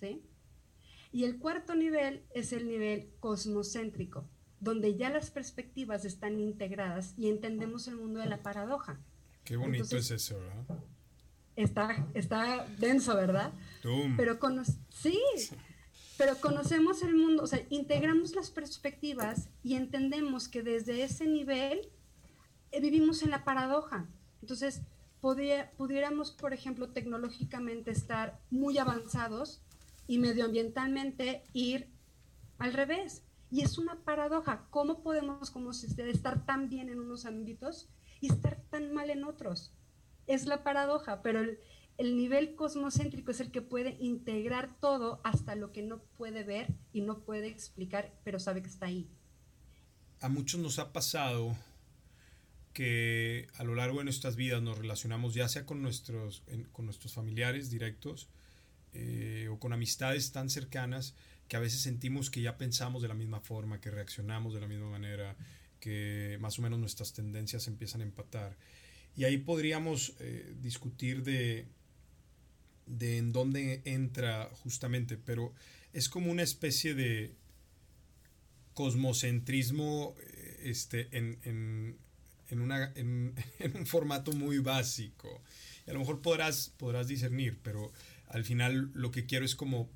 [0.00, 0.22] ¿sí?
[1.12, 4.28] Y el cuarto nivel es el nivel cosmocéntrico
[4.64, 8.98] donde ya las perspectivas están integradas y entendemos el mundo de la paradoja.
[9.44, 10.78] Qué bonito es eso, ¿verdad?
[11.56, 13.52] Está, está denso, ¿verdad?
[14.16, 14.38] Pero
[14.88, 15.20] sí,
[16.16, 21.88] pero conocemos el mundo, o sea, integramos las perspectivas y entendemos que desde ese nivel
[22.72, 24.06] eh, vivimos en la paradoja.
[24.40, 24.82] Entonces,
[25.20, 29.62] pudiéramos, por ejemplo, tecnológicamente estar muy avanzados
[30.06, 31.88] y medioambientalmente ir
[32.58, 33.22] al revés.
[33.50, 34.66] Y es una paradoja.
[34.70, 37.88] ¿Cómo podemos como estar tan bien en unos ámbitos
[38.20, 39.72] y estar tan mal en otros?
[40.26, 41.58] Es la paradoja, pero el,
[41.96, 46.74] el nivel cosmocéntrico es el que puede integrar todo hasta lo que no puede ver
[46.92, 49.08] y no puede explicar, pero sabe que está ahí.
[50.20, 51.56] A muchos nos ha pasado
[52.72, 57.14] que a lo largo de nuestras vidas nos relacionamos ya sea con nuestros, con nuestros
[57.14, 58.28] familiares directos
[58.92, 61.14] eh, o con amistades tan cercanas
[61.46, 64.66] que a veces sentimos que ya pensamos de la misma forma, que reaccionamos de la
[64.66, 65.36] misma manera,
[65.78, 68.56] que más o menos nuestras tendencias empiezan a empatar.
[69.16, 71.66] Y ahí podríamos eh, discutir de,
[72.86, 75.52] de en dónde entra justamente, pero
[75.92, 77.34] es como una especie de
[78.74, 81.96] cosmocentrismo eh, este, en, en,
[82.96, 85.42] en, un formato muy básico.
[85.86, 87.92] Y a lo mejor podrás, podrás discernir, pero
[88.28, 89.88] al final lo que quiero es como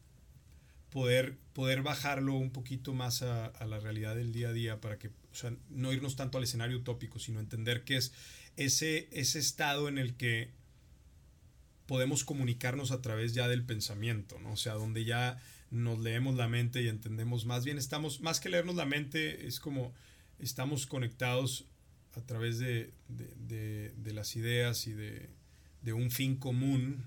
[0.91, 4.99] poder, poder bajarlo un poquito más a, a, la realidad del día a día para
[4.99, 8.13] que, o sea, no irnos tanto al escenario utópico, sino entender que es
[8.59, 10.51] ese, ese estado en el que
[11.87, 14.53] podemos comunicarnos a través ya del pensamiento, ¿no?
[14.53, 15.40] O sea, donde ya
[15.71, 19.61] nos leemos la mente y entendemos más bien, estamos, más que leernos la mente, es
[19.61, 19.94] como
[20.40, 21.66] estamos conectados
[22.16, 25.29] a través de, de, las ideas y de,
[25.92, 27.05] un fin común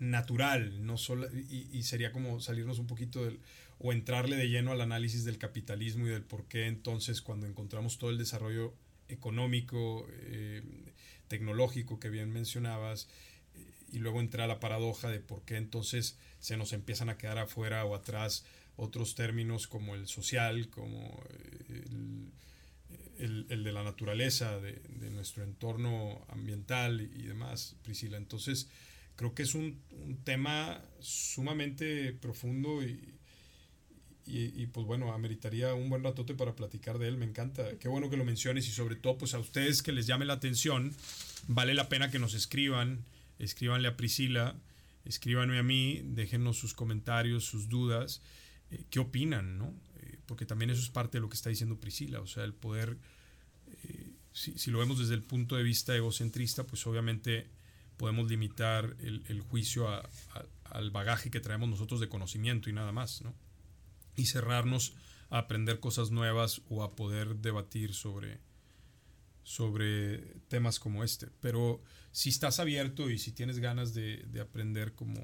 [0.00, 3.38] natural, no solo, y, y, sería como salirnos un poquito del,
[3.78, 7.98] o entrarle de lleno al análisis del capitalismo y del por qué entonces cuando encontramos
[7.98, 8.74] todo el desarrollo
[9.08, 10.62] económico, eh,
[11.28, 13.08] tecnológico que bien mencionabas,
[13.90, 17.84] y luego entra la paradoja de por qué entonces se nos empiezan a quedar afuera
[17.84, 18.44] o atrás
[18.76, 21.22] otros términos como el social, como
[21.68, 21.84] eh,
[23.18, 28.16] el, el, de la naturaleza, de, de, nuestro entorno ambiental y, demás, Priscila.
[28.16, 28.68] Entonces,
[29.16, 33.17] creo que es un, un tema sumamente profundo y,
[34.28, 37.78] y, pues bueno, ameritaría un buen ratote para platicar de él, me encanta.
[37.78, 40.34] Qué bueno que lo menciones y sobre todo pues a ustedes que les llame la
[40.34, 40.94] atención,
[41.46, 43.04] vale la pena que nos escriban,
[43.38, 44.54] escríbanle a Priscila,
[45.04, 48.20] escríbanme a mí, déjenos sus comentarios, sus dudas,
[48.70, 49.74] eh, qué opinan, ¿no?
[50.00, 52.52] Eh, porque también eso es parte de lo que está diciendo Priscila, o sea, el
[52.52, 52.98] poder,
[53.84, 57.48] eh, si, si, lo vemos desde el punto de vista egocentrista, pues obviamente
[57.96, 62.74] podemos limitar el, el juicio a, a, al bagaje que traemos nosotros de conocimiento y
[62.74, 63.34] nada más, ¿no?
[64.18, 64.94] Y cerrarnos
[65.30, 68.40] a aprender cosas nuevas o a poder debatir sobre,
[69.44, 71.28] sobre temas como este.
[71.40, 71.80] Pero
[72.12, 75.22] si estás abierto y si tienes ganas de, de aprender como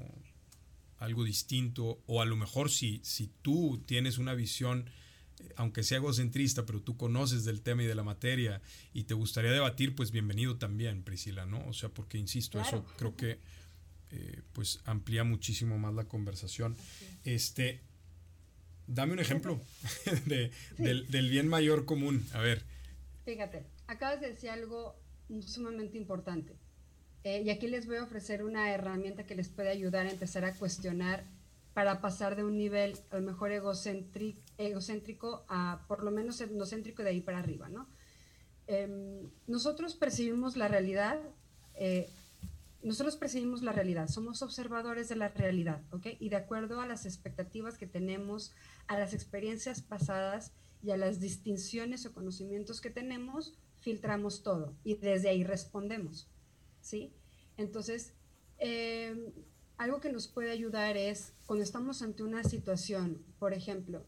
[0.97, 4.89] algo distinto, o a lo mejor si, si tú tienes una visión,
[5.39, 8.61] eh, aunque sea egocentrista, pero tú conoces del tema y de la materia
[8.93, 11.65] y te gustaría debatir, pues bienvenido también, Priscila, ¿no?
[11.67, 13.39] O sea, porque insisto, eso creo que
[14.11, 16.77] eh, pues amplía muchísimo más la conversación.
[17.25, 17.81] Este,
[18.87, 19.59] Dame un ejemplo
[20.25, 22.25] de, del, del, bien mayor común.
[22.33, 22.63] A ver.
[23.25, 24.95] Fíjate, acabas de decir algo
[25.41, 26.55] sumamente importante.
[27.23, 30.45] Eh, y aquí les voy a ofrecer una herramienta que les puede ayudar a empezar
[30.45, 31.23] a cuestionar
[31.73, 37.03] para pasar de un nivel a lo mejor egocéntrico, egocéntrico a por lo menos etnocéntrico
[37.03, 37.89] de ahí para arriba, ¿no?
[38.67, 41.19] Eh, nosotros percibimos la realidad
[41.73, 42.09] eh,
[42.85, 46.05] nosotros percibimos la realidad, somos observadores de la realidad, ¿ok?
[46.19, 48.53] Y de acuerdo a las expectativas que tenemos,
[48.85, 54.97] a las experiencias pasadas y a las distinciones o conocimientos que tenemos, filtramos todo y
[54.97, 56.29] desde ahí respondemos,
[56.79, 57.11] ¿sí?
[57.57, 58.13] Entonces,
[58.59, 59.33] eh,
[59.77, 64.05] algo que nos puede ayudar es cuando estamos ante una situación, por ejemplo,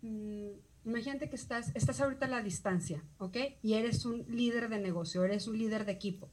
[0.00, 0.52] mmm,
[0.86, 3.36] imagínate que estás, estás ahorita a la distancia, ¿ok?
[3.62, 6.30] Y eres un líder de negocio, eres un líder de equipo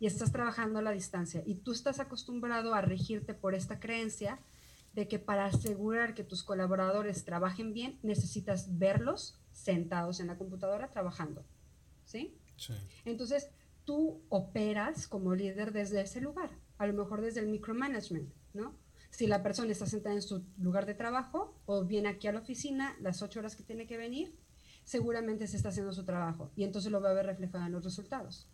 [0.00, 4.38] y estás trabajando a la distancia y tú estás acostumbrado a regirte por esta creencia
[4.94, 10.90] de que para asegurar que tus colaboradores trabajen bien necesitas verlos sentados en la computadora
[10.90, 11.44] trabajando.
[12.04, 12.34] ¿Sí?
[12.56, 12.72] sí.
[13.04, 13.48] Entonces,
[13.84, 18.74] tú operas como líder desde ese lugar, a lo mejor desde el micromanagement, ¿no?
[19.10, 22.40] Si la persona está sentada en su lugar de trabajo o viene aquí a la
[22.40, 24.34] oficina las ocho horas que tiene que venir,
[24.84, 27.84] seguramente se está haciendo su trabajo y entonces lo va a ver reflejado en los
[27.84, 28.48] resultados.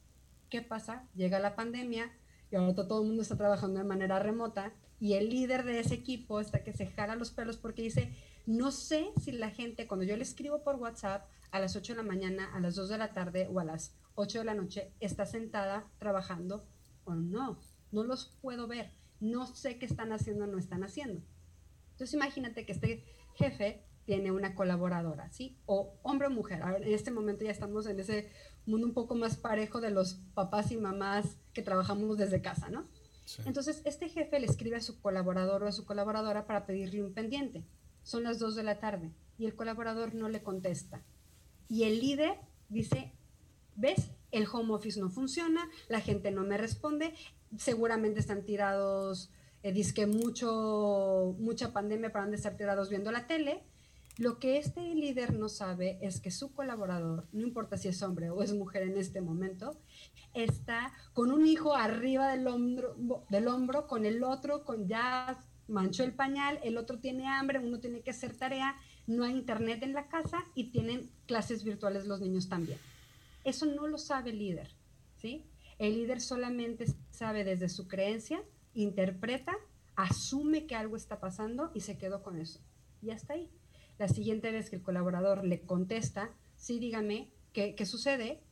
[0.53, 1.09] ¿Qué pasa?
[1.15, 2.13] Llega la pandemia
[2.51, 5.95] y ahora todo el mundo está trabajando de manera remota y el líder de ese
[5.95, 10.05] equipo está que se jala los pelos porque dice, no sé si la gente, cuando
[10.05, 12.99] yo le escribo por WhatsApp a las 8 de la mañana, a las 2 de
[12.99, 16.69] la tarde o a las 8 de la noche, está sentada trabajando
[17.05, 17.59] o no.
[17.91, 18.93] No los puedo ver.
[19.21, 21.23] No sé qué están haciendo o no están haciendo.
[21.93, 25.59] Entonces imagínate que este jefe tiene una colaboradora, ¿sí?
[25.67, 26.63] O hombre o mujer.
[26.63, 28.31] A ver, en este momento ya estamos en ese
[28.67, 32.87] mundo un poco más parejo de los papás y mamás que trabajamos desde casa, ¿no?
[33.45, 37.15] Entonces, este jefe le escribe a su colaborador o a su colaboradora para pedirle un
[37.15, 37.65] pendiente.
[38.03, 41.03] Son las 2 de la tarde y el colaborador no le contesta.
[41.69, 43.13] Y el líder dice,
[43.77, 44.11] ¿ves?
[44.31, 47.15] El home office no funciona, la gente no me responde,
[47.57, 49.31] seguramente están tirados,
[49.63, 53.63] eh, disque mucho, mucha pandemia para de estar tirados viendo la tele,
[54.19, 58.31] lo que este líder no sabe es que su colaborador, no importa si es hombre
[58.31, 59.79] o es mujer en este momento,
[60.35, 66.05] está con un hijo arriba del hombro, del hombro con el otro, con ya manchó
[66.05, 69.95] el pañal, el otro tiene hambre, uno tiene que hacer tarea, no hay internet en
[69.95, 72.79] la casa y tienen clases virtuales los niños también.
[73.45, 74.75] Eso no lo sabe el líder,
[75.17, 75.47] ¿sí?
[75.79, 78.43] El líder solamente sabe desde su creencia,
[78.75, 79.57] interpreta,
[79.97, 82.61] asume que algo está pasando y se quedó con eso.
[83.01, 83.51] Y hasta ahí.
[84.03, 88.43] La siguiente vez que el colaborador le contesta, sí, dígame, ¿qué, qué sucede?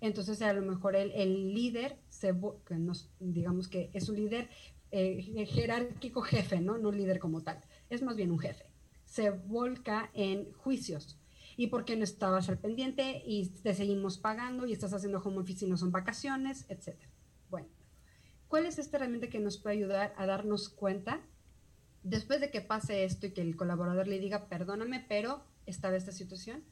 [0.00, 2.34] Entonces a lo mejor el, el líder, se,
[2.66, 2.74] que
[3.20, 4.48] digamos que es un líder
[4.90, 6.76] eh, jerárquico jefe, ¿no?
[6.78, 8.64] No líder como tal, es más bien un jefe.
[9.04, 11.20] Se volca en juicios.
[11.56, 13.22] ¿Y por qué no estabas al pendiente?
[13.24, 17.12] Y te seguimos pagando y estás haciendo home office y no son vacaciones, etcétera.
[17.48, 17.68] Bueno,
[18.48, 21.24] ¿cuál es esta herramienta que nos puede ayudar a darnos cuenta
[22.06, 26.12] después de que pase esto y que el colaborador le diga, perdóname, pero estaba esta
[26.12, 26.62] situación?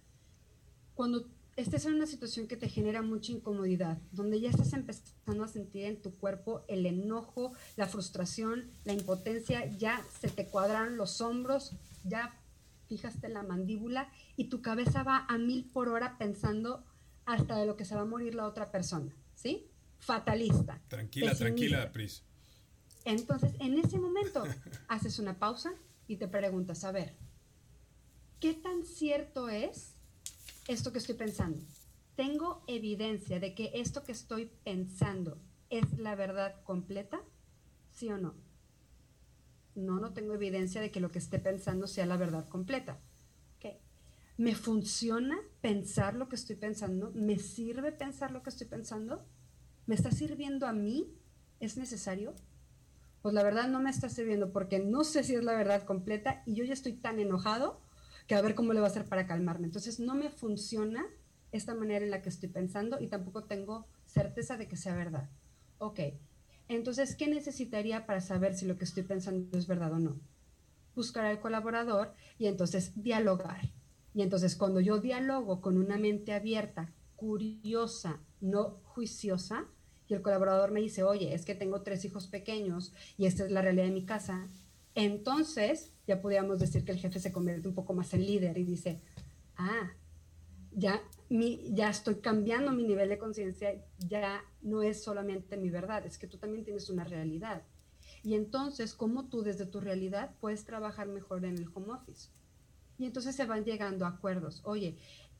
[0.94, 5.48] Cuando estés en una situación que te genera mucha incomodidad, donde ya estás empezando a
[5.48, 11.20] sentir en tu cuerpo el enojo, la frustración, la impotencia, ya se te cuadran los
[11.20, 11.72] hombros,
[12.04, 12.40] ya
[12.86, 16.84] fijaste la mandíbula y tu cabeza va a mil por hora pensando
[17.24, 19.66] hasta de lo que se va a morir la otra persona, ¿sí?
[19.98, 20.80] Fatalista.
[20.88, 22.22] Tranquila, tranquila, Pris.
[23.04, 24.44] Entonces, en ese momento,
[24.88, 25.72] haces una pausa
[26.06, 27.14] y te preguntas, a ver,
[28.40, 29.94] ¿qué tan cierto es
[30.68, 31.62] esto que estoy pensando?
[32.16, 35.38] ¿Tengo evidencia de que esto que estoy pensando
[35.70, 37.20] es la verdad completa?
[37.92, 38.34] ¿Sí o no?
[39.74, 43.00] No, no tengo evidencia de que lo que esté pensando sea la verdad completa.
[44.36, 47.12] ¿Me funciona pensar lo que estoy pensando?
[47.14, 49.24] ¿Me sirve pensar lo que estoy pensando?
[49.86, 51.14] ¿Me está sirviendo a mí?
[51.60, 52.34] ¿Es necesario?
[53.24, 56.42] Pues la verdad no me está sirviendo porque no sé si es la verdad completa
[56.44, 57.80] y yo ya estoy tan enojado
[58.26, 59.64] que a ver cómo le va a hacer para calmarme.
[59.64, 61.06] Entonces no me funciona
[61.50, 65.30] esta manera en la que estoy pensando y tampoco tengo certeza de que sea verdad.
[65.78, 66.00] Ok,
[66.68, 70.20] entonces, ¿qué necesitaría para saber si lo que estoy pensando es verdad o no?
[70.94, 73.72] Buscar al colaborador y entonces dialogar.
[74.12, 79.64] Y entonces cuando yo dialogo con una mente abierta, curiosa, no juiciosa,
[80.08, 83.50] y el colaborador me dice, oye, es que tengo tres hijos pequeños y esta es
[83.50, 84.48] la realidad de mi casa,
[84.94, 88.64] entonces ya podríamos decir que el jefe se convierte un poco más en líder y
[88.64, 89.00] dice,
[89.56, 89.92] ah,
[90.72, 96.04] ya, mi, ya estoy cambiando mi nivel de conciencia, ya no es solamente mi verdad,
[96.06, 97.62] es que tú también tienes una realidad.
[98.22, 102.30] Y entonces, ¿cómo tú desde tu realidad puedes trabajar mejor en el home office?
[102.98, 104.62] Y entonces se van llegando a acuerdos.
[104.64, 104.96] Oye,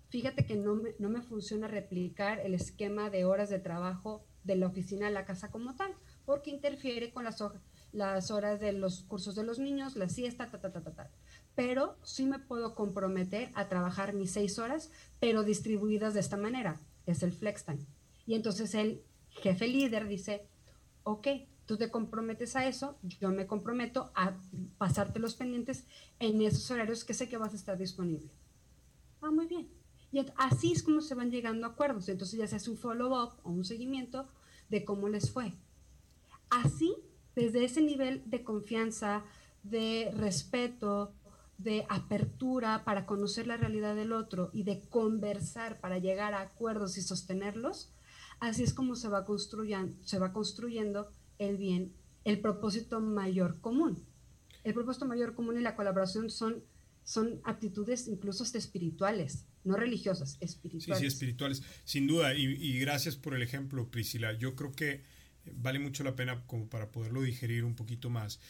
[0.08, 4.56] fíjate que no me, no me funciona replicar el esquema de horas de trabajo de
[4.56, 5.92] la oficina a la casa como tal,
[6.24, 7.40] porque interfiere con las,
[8.30, 11.10] horas de los cursos de los niños, la siesta, ta, ta, ta, ta, ta.
[11.54, 16.80] Pero sí me puedo comprometer a trabajar mis seis horas, pero distribuidas de esta manera.
[17.06, 17.86] Es el flex time.
[18.26, 20.46] Y entonces el jefe líder dice,
[21.02, 21.28] ok,
[21.66, 24.36] tú te comprometes a eso, yo me comprometo a
[24.78, 25.84] pasarte los pendientes
[26.18, 28.30] en esos horarios que sé que vas a estar disponible.
[29.20, 29.83] Ah, muy bien.
[30.14, 32.08] Y así es como se van llegando a acuerdos.
[32.08, 34.28] Entonces ya se hace un follow-up o un seguimiento
[34.68, 35.54] de cómo les fue.
[36.50, 36.94] Así,
[37.34, 39.24] desde ese nivel de confianza,
[39.64, 41.12] de respeto,
[41.58, 46.96] de apertura para conocer la realidad del otro y de conversar para llegar a acuerdos
[46.96, 47.92] y sostenerlos,
[48.38, 54.06] así es como se va construyendo, se va construyendo el bien, el propósito mayor común.
[54.62, 56.62] El propósito mayor común y la colaboración son,
[57.02, 60.98] son aptitudes incluso espirituales, no religiosas, espirituales.
[60.98, 62.34] Sí, sí, espirituales, sin duda.
[62.34, 64.32] Y, gracias por el ejemplo, Priscila.
[64.32, 65.02] Yo creo que
[65.56, 68.40] vale mucho la pena como para poderlo digerir un poquito más.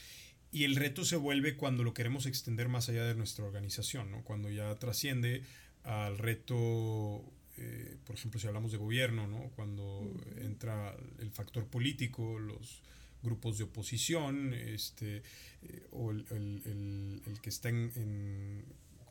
[0.51, 4.23] Y el reto se vuelve cuando lo queremos extender más allá de nuestra organización, ¿no?
[4.23, 5.43] cuando ya trasciende
[5.83, 7.25] al reto
[7.57, 9.51] eh, por ejemplo, si hablamos de gobierno, ¿no?
[9.55, 12.83] cuando entra el factor político, los
[13.23, 15.23] grupos de oposición, este,
[15.63, 18.65] eh, o el, que está en,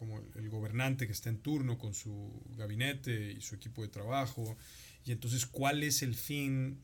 [0.04, 4.58] como el, gobernante que está en turno con su gabinete y su equipo de trabajo,
[5.06, 6.80] y entonces cuál es el fin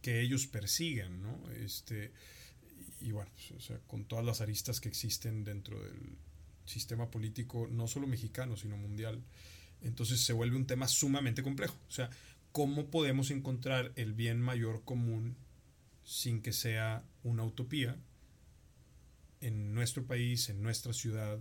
[0.00, 1.38] que ellos persiguen, ¿no?
[1.52, 2.12] Este,
[3.00, 6.16] y bueno, pues, con todas las aristas que existen dentro del
[6.64, 9.22] sistema político, no solo mexicano, sino mundial,
[9.82, 11.76] entonces se vuelve un tema sumamente complejo.
[11.88, 12.08] O sea,
[12.52, 15.36] ¿cómo podemos encontrar el bien mayor común
[16.04, 17.98] sin que sea una utopía
[19.46, 21.38] en nuestro país, en nuestra ciudad,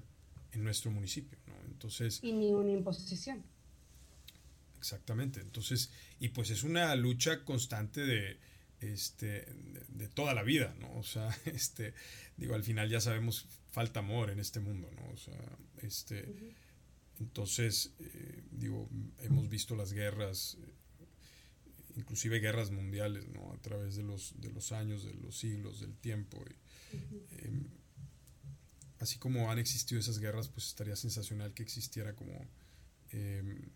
[0.51, 1.37] en nuestro municipio?
[1.67, 3.43] Entonces, y ni una imposición.
[4.77, 5.39] Exactamente.
[5.39, 8.37] Entonces, y pues es una lucha constante de,
[8.81, 9.45] este,
[9.89, 10.93] de, toda la vida, ¿no?
[10.95, 11.93] O sea, este,
[12.37, 15.09] digo, al final ya sabemos, falta amor en este mundo, ¿no?
[15.13, 15.39] O sea,
[15.81, 16.55] este,
[17.19, 20.73] entonces, eh, digo, hemos visto las guerras, eh,
[21.95, 23.53] inclusive guerras mundiales, ¿no?
[23.53, 26.43] A través de los, de los años, de los siglos, del tiempo.
[27.31, 27.67] Em,
[29.03, 32.47] así como han existido esas guerras, pues estaría sensacional que existiera como,
[33.11, 33.69] em,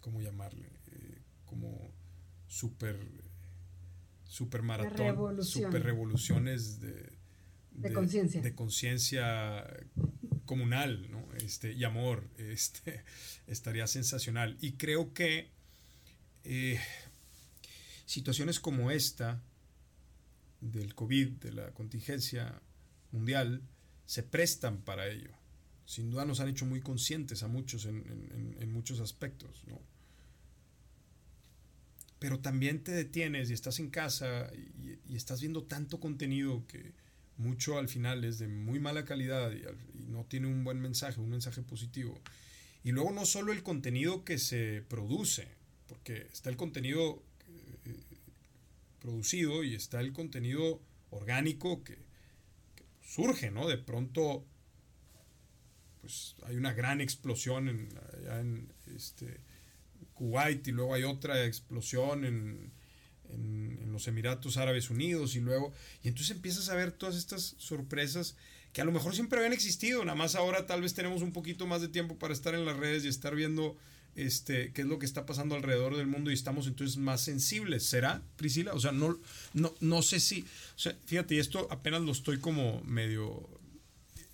[0.00, 0.68] ¿cómo llamarle?
[0.86, 1.92] Eh, como
[2.46, 2.96] super,
[4.24, 7.18] super maratón, super revoluciones de,
[7.72, 8.40] de conciencia.
[8.40, 9.66] De conciencia
[10.44, 11.26] comunal, ¿no?
[11.34, 13.02] Este, y amor, este,
[13.48, 14.56] estaría sensacional.
[14.60, 15.50] Y creo que
[16.44, 16.80] eh,
[18.06, 19.42] situaciones como esta,
[20.60, 22.62] del COVID, de la contingencia
[23.14, 23.62] mundial,
[24.04, 25.30] se prestan para ello.
[25.86, 29.80] Sin duda nos han hecho muy conscientes a muchos en, muchos aspectos, ¿no?
[32.18, 34.50] Pero también te detienes y estás en casa
[35.08, 36.92] y estás viendo tanto contenido que,
[37.36, 39.62] mucho al final es de muy mala calidad y,
[40.08, 42.20] no tiene un buen mensaje, un mensaje positivo.
[42.84, 45.48] Y luego no solo el contenido que se produce,
[45.88, 47.96] porque está el contenido eh,
[49.00, 51.98] producido y está el contenido orgánico que,
[53.04, 53.68] surge, ¿no?
[53.68, 54.44] De pronto,
[56.00, 57.88] pues hay una gran explosión en,
[58.18, 59.40] allá en este,
[60.14, 62.72] Kuwait y luego hay otra explosión en
[63.30, 68.36] en, los Emiratos Árabes Unidos y luego, y entonces empiezas a ver todas estas sorpresas
[68.72, 71.66] que a lo mejor siempre habían existido, nada más ahora tal vez tenemos un poquito
[71.66, 73.76] más de tiempo para estar en las redes y estar viendo
[74.16, 77.84] este, qué es lo que está pasando alrededor del mundo y estamos entonces más sensibles.
[77.84, 78.72] ¿Será, Priscila?
[78.74, 79.18] O sea, no,
[79.52, 83.48] no, no sé si, o sea, fíjate, esto apenas lo estoy como medio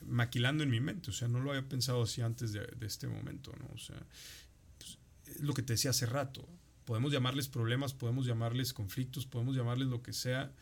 [0.06, 3.52] maquilando en mi mente, o sea, no lo había pensado así antes de, este momento,
[3.58, 3.68] ¿no?
[3.74, 3.96] O sea,
[4.78, 4.98] pues,
[5.40, 6.46] lo que te decía hace rato,
[6.84, 10.52] podemos llamarles problemas, podemos llamarles conflictos, podemos llamarles lo que sea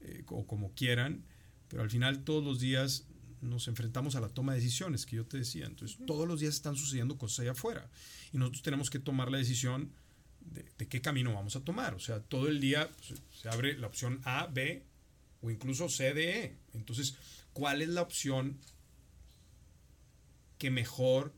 [0.00, 1.24] eh, o como quieran,
[1.68, 3.06] pero al final todos los días
[3.40, 5.66] nos enfrentamos a la toma de decisiones que yo te decía.
[5.66, 7.88] Entonces, todos los días están sucediendo cosas allá afuera
[8.32, 9.92] y nosotros tenemos que tomar la decisión
[10.40, 11.94] de, qué camino vamos a tomar.
[11.94, 14.84] O sea, todo el día pues, se abre la opción A, B
[15.40, 16.56] o incluso C, D, E.
[16.74, 17.16] Entonces,
[17.52, 18.58] ¿cuál es la opción
[20.58, 21.32] que mejor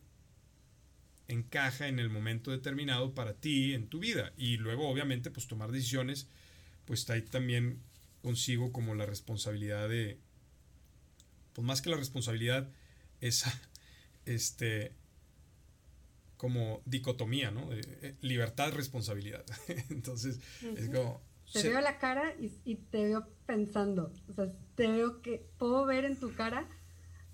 [1.30, 4.32] encaja en el momento determinado para ti en tu vida.
[4.36, 6.28] Y luego, obviamente, pues tomar decisiones,
[6.84, 7.80] pues está ahí también
[8.22, 10.18] consigo como la responsabilidad de,
[11.60, 12.70] pues más que la responsabilidad,
[13.20, 13.52] esa,
[14.24, 14.92] este,
[16.36, 17.70] como dicotomía, ¿no?
[17.72, 19.44] Eh, libertad, responsabilidad.
[19.90, 20.40] Entonces,
[20.76, 21.22] es como...
[21.52, 25.84] Te veo la cara y, y, te veo pensando, o sea, te veo que puedo
[25.84, 26.68] ver en tu cara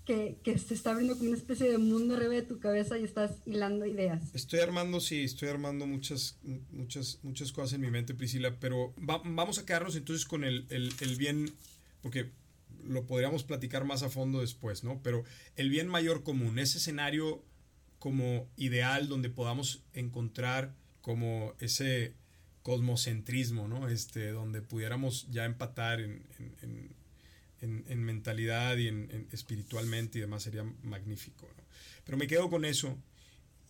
[0.07, 3.41] que, se está abriendo como una especie de mundo arriba de tu cabeza y estás
[3.45, 4.33] hilando ideas.
[4.33, 6.39] Estoy armando, sí, estoy armando muchas,
[6.71, 10.65] muchas, muchas cosas en mi mente, Priscila, pero vamos a quedarnos entonces con el,
[11.17, 11.51] bien,
[12.01, 12.31] porque
[12.87, 15.01] lo podríamos platicar más a fondo después, ¿no?
[15.03, 15.23] Pero
[15.55, 17.43] el bien mayor común, ese escenario
[17.99, 22.13] como ideal donde podamos encontrar como ese
[22.63, 23.87] cosmocentrismo, ¿no?
[23.87, 26.23] Este, donde pudiéramos ya empatar en
[27.61, 31.47] en, mentalidad y en, espiritualmente y demás sería magnífico.
[32.05, 32.97] Pero me quedo con eso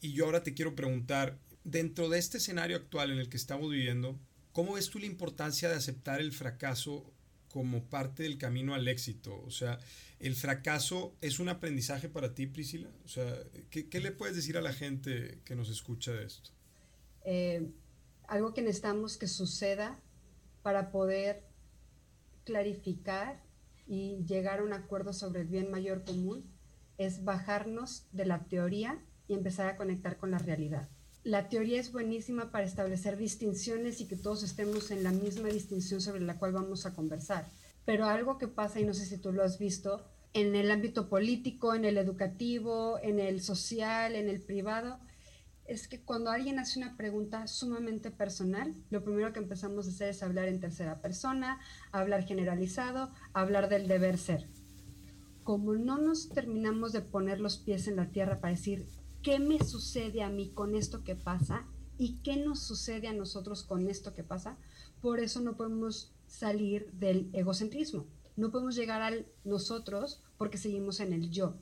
[0.01, 3.69] y yo ahora te quiero preguntar, dentro de este escenario actual en el que estamos
[3.71, 4.19] viviendo,
[4.51, 7.11] ¿cómo ves tú la importancia de aceptar el fracaso
[7.51, 9.41] como parte del camino al éxito?
[9.45, 9.79] O sea,
[10.19, 12.89] ¿el fracaso es un aprendizaje para ti, Priscila?
[13.05, 13.35] O sea,
[13.69, 16.51] ¿qué, le puedes decir a la gente que nos escucha de esto?
[17.25, 17.71] Eh,
[18.27, 19.99] algo que necesitamos que suceda
[20.61, 21.43] para poder
[22.43, 23.43] clarificar
[23.85, 26.45] y llegar a un acuerdo sobre el bien mayor común
[26.97, 30.89] es bajarnos de la teoría y empezar a conectar con la realidad.
[31.27, 35.99] La teoría es buenísima para establecer distinciones y que todos estemos en la misma distinción
[35.99, 37.49] sobre la cual vamos a conversar.
[37.83, 41.09] Pero algo que pasa, y no sé si tú lo has visto, en el ámbito
[41.09, 45.01] político, en el educativo, en el social, en el privado,
[45.65, 50.07] es que cuando alguien hace una pregunta sumamente personal, lo primero que empezamos a hacer
[50.11, 51.59] es hablar en tercera persona,
[51.91, 54.47] hablar generalizado, hablar del deber ser.
[55.43, 58.87] Como no nos terminamos de poner los pies en la tierra para decir,
[59.27, 61.65] ¿qué me sucede a mí con esto que pasa?
[61.97, 64.57] ¿Y qué nos sucede a nosotros con esto que pasa?
[65.01, 68.07] Por eso no podemos salir del egocentrismo.
[68.37, 71.57] No podemos llegar al nosotros porque seguimos en el yo.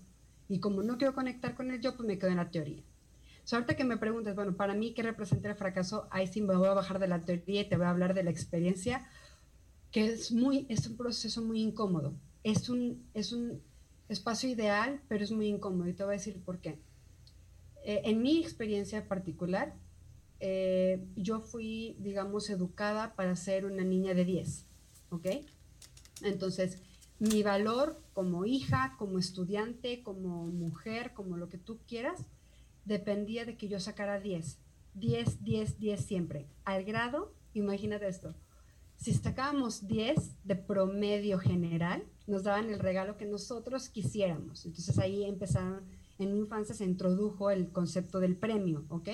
[0.47, 2.83] Y como no quiero conectar con el yo, pues me quedo en la teoría.
[3.45, 6.07] Suerte que me preguntes, bueno, para mí, ¿qué representa el fracaso?
[6.11, 8.21] Ahí sí me voy a bajar de la teoría y te voy a hablar de
[8.21, 9.09] la experiencia,
[9.89, 12.13] que es, muy, es un proceso muy incómodo.
[12.43, 13.59] Es un, es un
[14.07, 16.79] espacio ideal, pero es muy incómodo y te voy a decir por qué.
[17.85, 19.73] Eh, en mi experiencia particular,
[20.39, 24.65] eh, yo fui, digamos, educada para ser una niña de 10,
[25.11, 25.27] ¿ok?
[26.23, 26.79] Entonces,
[27.19, 32.25] mi valor como hija, como estudiante, como mujer, como lo que tú quieras,
[32.83, 34.57] dependía de que yo sacara 10.
[34.95, 36.47] 10, 10, 10 siempre.
[36.63, 38.35] Al grado, imagínate esto,
[38.97, 44.65] si sacábamos 10 de promedio general, nos daban el regalo que nosotros quisiéramos.
[44.65, 45.83] Entonces ahí empezaron,
[46.17, 49.09] en mi infancia se introdujo el concepto del premio, ¿ok?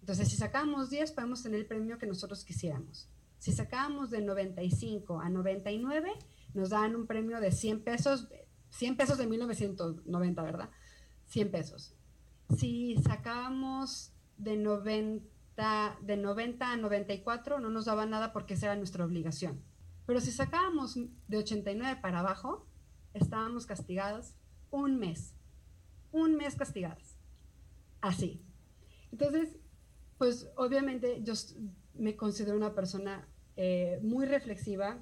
[0.00, 3.08] Entonces si sacábamos 10, podemos tener el premio que nosotros quisiéramos.
[3.38, 6.12] Si sacábamos de 95 a 99,
[6.54, 8.28] nos daban un premio de 100 pesos,
[8.70, 10.70] 100 pesos de 1990, ¿verdad?
[11.26, 11.94] 100 pesos.
[12.56, 18.76] Si sacábamos de 90, de 90 a 94, no nos daba nada porque esa era
[18.76, 19.62] nuestra obligación.
[20.06, 20.98] Pero si sacábamos
[21.28, 22.66] de 89 para abajo,
[23.12, 24.34] estábamos castigados
[24.70, 25.34] un mes.
[26.12, 27.16] Un mes castigados.
[28.00, 28.40] Así.
[29.12, 29.56] Entonces,
[30.18, 31.34] pues obviamente yo
[31.94, 34.98] me considero una persona eh, muy reflexiva,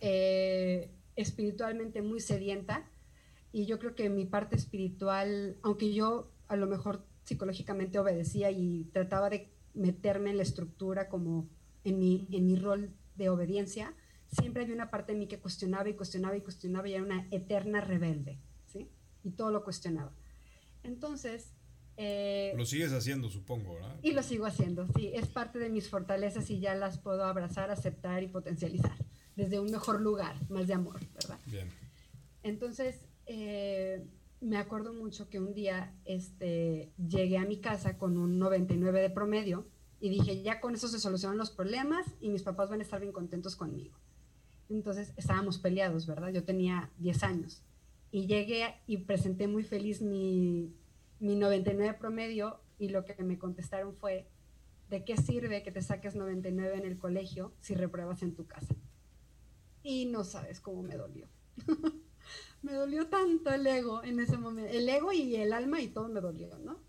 [0.00, 2.88] eh, espiritualmente muy sedienta,
[3.52, 8.84] y yo creo que mi parte espiritual, aunque yo a lo mejor psicológicamente obedecía y
[8.92, 11.48] trataba de meterme en la estructura como
[11.84, 13.94] en mi, en mi rol de obediencia,
[14.28, 17.26] siempre había una parte de mí que cuestionaba y cuestionaba y cuestionaba y era una
[17.30, 18.38] eterna rebelde.
[19.24, 20.12] Y todo lo cuestionaba.
[20.82, 21.52] Entonces...
[21.96, 23.94] Eh, lo sigues haciendo, supongo, ¿verdad?
[24.02, 25.10] Y lo sigo haciendo, sí.
[25.14, 28.96] Es parte de mis fortalezas y ya las puedo abrazar, aceptar y potencializar
[29.36, 31.38] desde un mejor lugar, más de amor, ¿verdad?
[31.46, 31.68] Bien.
[32.42, 34.06] Entonces, eh,
[34.40, 39.10] me acuerdo mucho que un día este, llegué a mi casa con un 99 de
[39.10, 39.66] promedio
[40.00, 43.00] y dije, ya con eso se solucionan los problemas y mis papás van a estar
[43.00, 43.98] bien contentos conmigo.
[44.70, 46.32] Entonces estábamos peleados, ¿verdad?
[46.32, 47.62] Yo tenía 10 años
[48.12, 50.74] y llegué y presenté muy feliz mi,
[51.20, 54.26] mi 99 promedio y lo que me contestaron fue,
[54.88, 58.74] ¿de qué sirve que te saques 99 en el colegio si repruebas en tu casa?
[59.82, 61.28] Y no sabes cómo me dolió.
[62.62, 66.08] me dolió tanto el ego en ese momento, el ego y el alma y todo
[66.08, 66.80] me dolió, ¿no?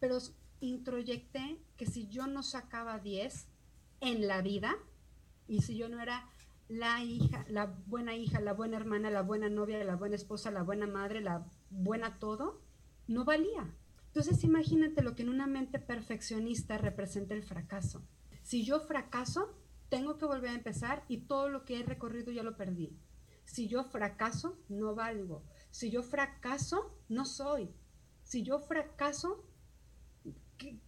[0.00, 0.18] Pero
[0.60, 3.48] introyecté que si yo no sacaba 10
[4.00, 4.76] en la vida
[5.46, 6.28] y si yo no era
[6.68, 10.62] la hija, la buena hija, la buena hermana, la buena novia, la buena esposa, la
[10.62, 12.62] buena madre, la buena todo,
[13.06, 13.74] no valía.
[14.06, 18.06] Entonces imagínate lo que en una mente perfeccionista representa el fracaso.
[18.42, 19.54] Si yo fracaso,
[19.88, 22.96] tengo que volver a empezar y todo lo que he recorrido ya lo perdí.
[23.44, 25.44] Si yo fracaso, no valgo.
[25.70, 27.70] Si yo fracaso, no soy.
[28.22, 29.44] Si yo fracaso,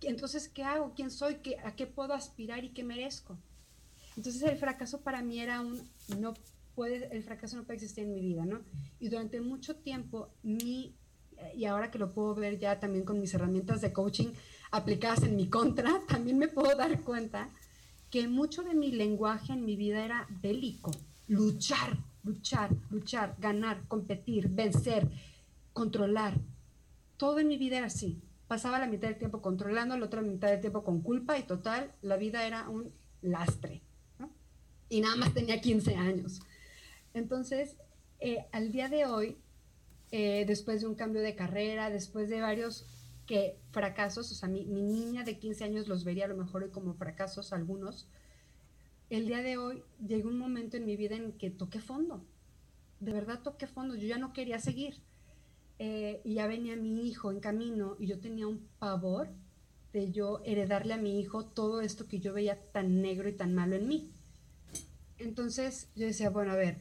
[0.01, 0.95] entonces, ¿qué hago?
[0.95, 1.37] ¿Quién soy?
[1.37, 3.39] ¿Qué, ¿A qué puedo aspirar y qué merezco?
[4.17, 5.81] Entonces el fracaso para mí era un,
[6.19, 6.35] no
[6.75, 8.61] puede, el fracaso no puede existir en mi vida, ¿no?
[8.99, 10.95] Y durante mucho tiempo, mi,
[11.55, 14.29] y ahora que lo puedo ver ya también con mis herramientas de coaching
[14.71, 17.51] aplicadas en mi contra, también me puedo dar cuenta
[18.11, 20.93] que mucho de mi lenguaje en mi vida era bélico,
[21.29, 25.11] luchar, luchar, luchar, ganar, competir, vencer,
[25.75, 26.39] controlar.
[27.19, 28.23] Todo en mi vida era así.
[28.49, 31.93] Pasaba la mitad del tiempo controlando, la otra mitad del tiempo con culpa y total,
[32.01, 33.83] la vida era un lastre
[34.89, 36.41] y nada más tenía 15 años.
[37.15, 37.77] Entonces,
[38.21, 39.37] eh, al día de hoy,
[40.13, 42.87] eh, después de un cambio de carrera, después de varios
[43.27, 46.71] que fracasos, o sea, mi, mi, niña de 15 años los vería a lo mejor
[46.71, 48.07] como fracasos algunos,
[49.11, 52.25] el día de hoy llegó un momento en mi vida en que toqué fondo,
[53.01, 55.03] de verdad toqué fondo, yo ya no quería seguir.
[55.79, 59.29] Eh, y ya venía mi hijo en camino y yo tenía un pavor
[59.93, 63.55] de yo heredarle a mi hijo todo esto que yo veía tan negro y tan
[63.55, 64.11] malo en mí.
[65.19, 66.81] Entonces yo decía, bueno, a ver,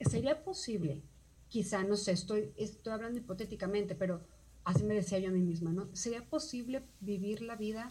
[0.00, 1.02] ¿sería posible?
[1.48, 4.22] Quizá, no sé, estoy, estoy hablando hipotéticamente, pero
[4.64, 5.94] así me decía yo a mí misma, ¿no?
[5.94, 7.90] ¿Sería posible vivir la vida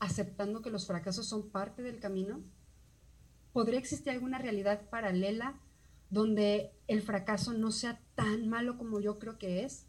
[0.00, 2.42] aceptando que los fracasos son parte del camino?
[3.52, 5.60] ¿Podría existir alguna realidad paralela
[6.10, 9.86] donde el fracaso no sea tan malo como yo creo que es?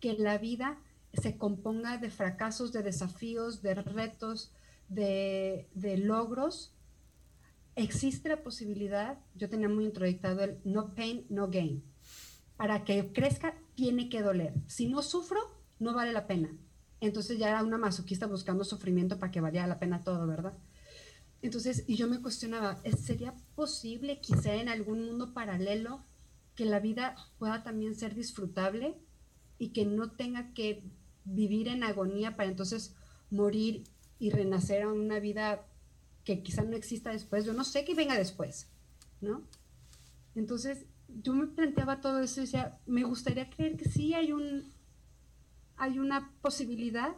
[0.00, 0.80] Que la vida
[1.14, 4.52] se componga de fracasos, de desafíos, de retos,
[4.88, 6.74] de, de logros
[7.76, 11.82] existe la posibilidad, yo tenía muy introyectado el no pain, no gain.
[12.56, 14.54] Para que crezca, tiene que doler.
[14.66, 15.40] Si no sufro,
[15.78, 16.56] no vale la pena.
[17.00, 20.56] Entonces ya era una masoquista buscando sufrimiento para que valiera la pena todo, ¿verdad?
[21.40, 26.04] Entonces, y yo me cuestionaba, ¿sería posible quizá en algún mundo paralelo
[26.54, 28.96] que la vida pueda también ser disfrutable
[29.58, 30.84] y que no tenga que
[31.24, 32.94] vivir en agonía para entonces
[33.30, 33.84] morir
[34.18, 35.66] y renacer a una vida
[36.24, 38.68] que quizá no exista después, yo no sé qué venga después,
[39.20, 39.42] ¿no?
[40.34, 44.72] Entonces, yo me planteaba todo eso y decía, me gustaría creer que sí hay un
[45.76, 47.16] hay una posibilidad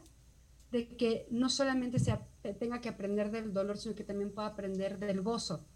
[0.71, 2.19] de que no solamente se
[2.59, 5.67] tenga que aprender del dolor, sino que también pueda aprender del gozo,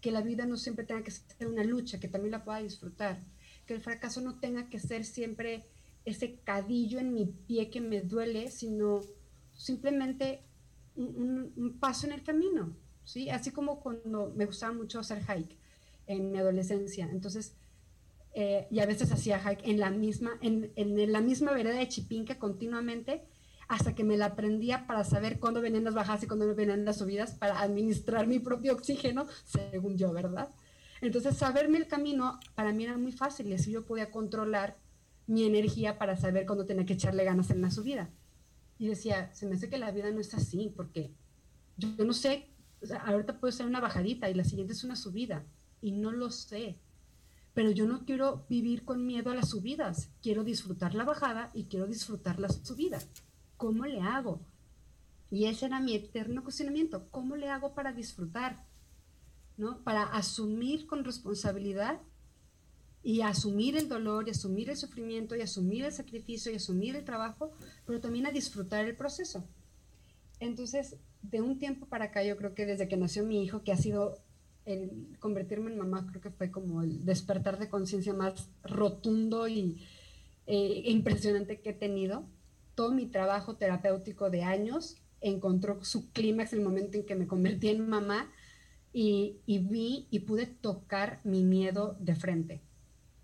[0.00, 3.22] que la vida no siempre tenga que ser una lucha, que también la pueda disfrutar,
[3.66, 5.66] que el fracaso no tenga que ser siempre
[6.06, 9.02] ese cadillo en mi pie que me duele, sino
[9.52, 10.47] simplemente
[10.98, 13.30] un, paso en el camino, ¿sí?
[13.30, 15.56] Así como cuando me gustaba mucho hacer hike
[16.06, 17.08] en mi adolescencia.
[17.10, 17.54] Entonces,
[18.34, 21.88] eh, y a veces hacía hike en la misma, en, en, la misma vereda de
[21.88, 23.24] Chipinque continuamente,
[23.68, 26.98] hasta que me la aprendía para saber cuándo venían las bajadas y cuándo venían las
[26.98, 30.50] subidas, para administrar mi propio oxígeno, según yo, ¿verdad?
[31.00, 34.76] Entonces, saberme el camino para mí era muy fácil y así yo podía controlar
[35.26, 38.10] mi energía para saber cuándo tenía que echarle ganas en la subida.
[38.78, 41.12] Y decía, se me hace que la vida no es así, porque
[41.76, 42.46] yo, no sé,
[43.04, 45.44] ahorita puede ser una bajadita y la siguiente es una subida,
[45.80, 46.78] y no lo sé.
[47.54, 51.64] Pero yo no quiero vivir con miedo a las subidas, quiero disfrutar la bajada y
[51.64, 53.00] quiero disfrutar la subida.
[53.56, 54.40] ¿Cómo le hago?
[55.30, 58.64] Y ese era mi eterno cuestionamiento, ¿cómo le hago para disfrutar?
[59.56, 59.82] ¿No?
[59.82, 62.00] Para asumir con responsabilidad
[63.02, 67.04] y asumir el dolor y asumir el sufrimiento y asumir el sacrificio y asumir el
[67.04, 67.52] trabajo,
[67.86, 69.44] pero también a disfrutar el proceso.
[70.40, 73.72] Entonces, de un tiempo para acá, yo creo que desde que nació mi hijo, que
[73.72, 74.18] ha sido
[74.64, 79.82] el convertirme en mamá, creo que fue como el despertar de conciencia más rotundo y
[80.46, 82.26] eh, impresionante que he tenido.
[82.74, 87.68] Todo mi trabajo terapéutico de años encontró su clímax el momento en que me convertí
[87.68, 88.30] en mamá
[88.92, 92.67] y vi y pude tocar mi miedo de frente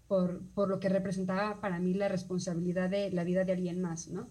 [0.09, 4.09] por, por, lo que representaba para mí la responsabilidad de la vida de alguien más,
[4.09, 4.31] ¿no?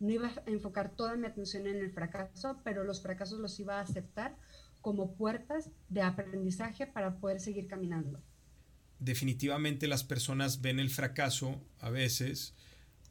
[0.00, 3.78] No iba a enfocar toda mi atención en el fracaso, pero los fracasos los iba
[3.78, 4.36] a aceptar
[4.80, 8.20] como puertas de aprendizaje para poder seguir caminando.
[8.98, 12.54] Definitivamente las personas ven el fracaso a veces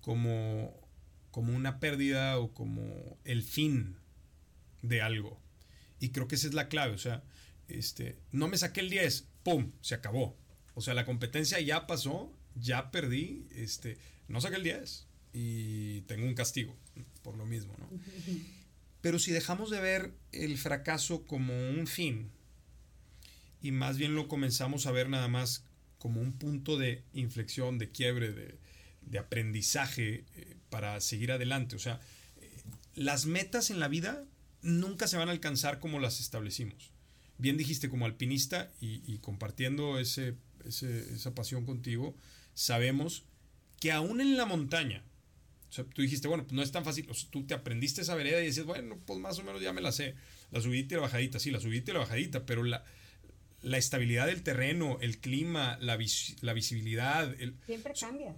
[0.02, 0.74] como,
[1.32, 3.98] como una pérdida o como el fin
[4.82, 5.40] de algo.
[6.00, 6.94] Y creo que esa es la clave.
[6.94, 7.24] O sea,
[7.68, 9.72] este, no me saqué el 10, ¡pum!
[9.82, 10.38] Se acabó.
[10.74, 13.98] O sea, la competencia ya pasó, ya perdí, este,
[14.28, 16.76] no saqué el 10 y tengo un castigo
[17.24, 17.88] por lo mismo, ¿no?
[19.02, 22.30] Pero si dejamos de ver el fracaso como un fin
[23.62, 25.64] y más bien lo comenzamos a ver nada más
[25.98, 28.58] como un punto de inflexión, de quiebre, de,
[29.20, 31.76] aprendizaje eh, para seguir adelante.
[31.76, 32.00] O sea,
[32.40, 32.50] eh,
[32.96, 34.24] las metas en la vida
[34.62, 36.92] nunca se van a alcanzar como las establecimos.
[37.38, 40.36] Bien dijiste, como alpinista y compartiendo ese
[40.66, 42.16] esa pasión contigo,
[42.54, 43.26] sabemos
[43.80, 45.04] que aún en la montaña,
[45.70, 48.02] o sea, tú dijiste, bueno, pues no es tan fácil, o sea, tú te aprendiste
[48.02, 50.16] esa vereda y dices, bueno, pues más o menos ya me la sé,
[50.52, 52.84] la subidita y la bajadita, sí, la subidita y la bajadita, pero la,
[53.62, 55.98] la estabilidad del terreno, el clima, la,
[56.42, 58.36] la visibilidad, el, siempre cambia.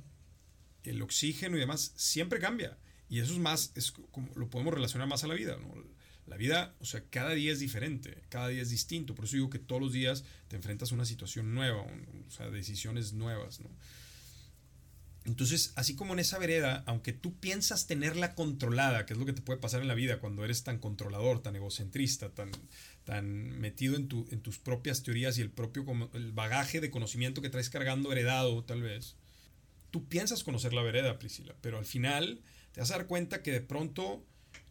[0.84, 2.78] El oxígeno y demás, siempre cambia.
[3.10, 5.84] Y eso es más, es como lo podemos relacionar más a la vida, ¿no?
[6.26, 9.14] La vida, o sea, cada día es diferente, cada día es distinto.
[9.14, 12.50] Por eso digo que todos los días te enfrentas a una situación nueva, o sea,
[12.50, 13.70] decisiones nuevas, ¿no?
[15.26, 19.32] Entonces, así como en esa vereda, aunque tú piensas tenerla controlada, que es lo que
[19.32, 22.52] te puede pasar en la vida cuando eres tan controlador, tan egocentrista, tan,
[23.06, 27.42] tan metido en, tu, en tus propias teorías y el propio el bagaje de conocimiento
[27.42, 29.16] que traes cargando heredado, tal vez,
[29.92, 32.42] tú piensas conocer la vereda, Priscila, pero al final
[32.74, 34.26] te vas a dar cuenta que de pronto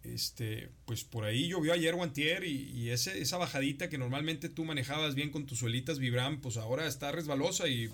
[0.04, 4.64] este, pues por ahí llovió ayer o antier y, ese, esa bajadita que normalmente tú
[4.64, 7.88] manejabas bien con tus suelitas Vibram, pues ahora está resbalosa y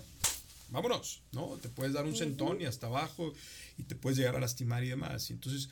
[0.69, 1.57] vámonos, ¿no?
[1.57, 3.33] Te puedes dar un sentón y hasta abajo
[3.77, 5.29] y te puedes llegar a lastimar y demás.
[5.29, 5.69] Y entonces,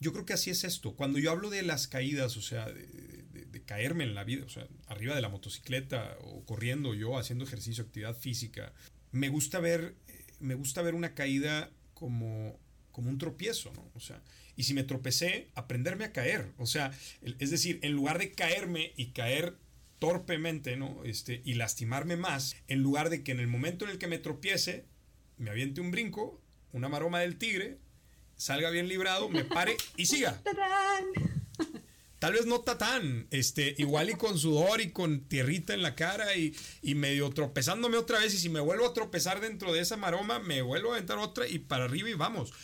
[0.00, 0.94] yo creo que así es esto.
[0.94, 4.48] Cuando yo hablo de las caídas, o sea, de, de, caerme en la vida, o
[4.48, 8.72] sea, arriba de la motocicleta o corriendo yo, haciendo ejercicio, actividad física,
[9.10, 9.96] me gusta ver,
[10.38, 12.60] me gusta ver una caída como,
[12.92, 13.90] como un tropiezo, ¿no?
[13.94, 14.22] O sea,
[14.56, 16.52] y si me tropecé, aprenderme a caer.
[16.58, 16.90] O sea,
[17.38, 19.54] es decir, en lugar de caerme y caer
[19.98, 21.02] torpemente, ¿no?
[21.04, 24.18] Este, y lastimarme más, en lugar de que en el momento en el que me
[24.18, 24.84] tropiece,
[25.36, 26.40] me aviente un brinco,
[26.72, 27.78] una maroma del tigre,
[28.36, 30.42] salga bien librado, me pare y siga.
[32.18, 36.34] Tal vez no tatán, este, igual y con sudor y con tierrita en la cara
[36.34, 39.98] y, y, medio tropezándome otra vez y si me vuelvo a tropezar dentro de esa
[39.98, 42.54] maroma, me vuelvo a aventar otra y para arriba y vamos.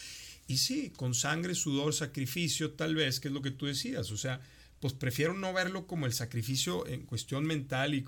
[0.53, 4.11] Y sí, con sangre, sudor, sacrificio, tal vez, que es lo que tú decías.
[4.11, 4.39] O sea,
[4.81, 8.05] pues prefiero no verlo como el sacrificio en cuestión mental y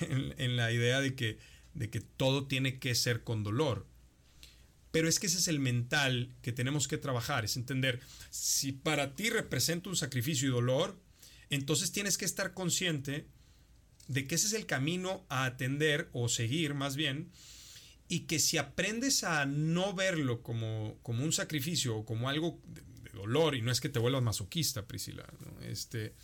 [0.00, 1.38] en, la idea de que,
[1.72, 3.86] de que todo tiene que ser con dolor.
[4.90, 9.14] Pero es que ese es el mental que tenemos que trabajar, es entender, si para
[9.14, 11.00] ti representa un sacrificio y dolor,
[11.48, 13.26] entonces tienes que estar consciente
[14.08, 17.30] de que ese es el camino a atender o seguir más bien,
[18.08, 22.82] y que si aprendes a no verlo como, como un sacrificio o como algo de,
[23.12, 25.26] dolor, y no es que te vuelvas masoquista, Priscila,
[25.62, 26.14] este,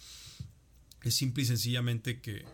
[1.03, 2.45] es simple y sencillamente que,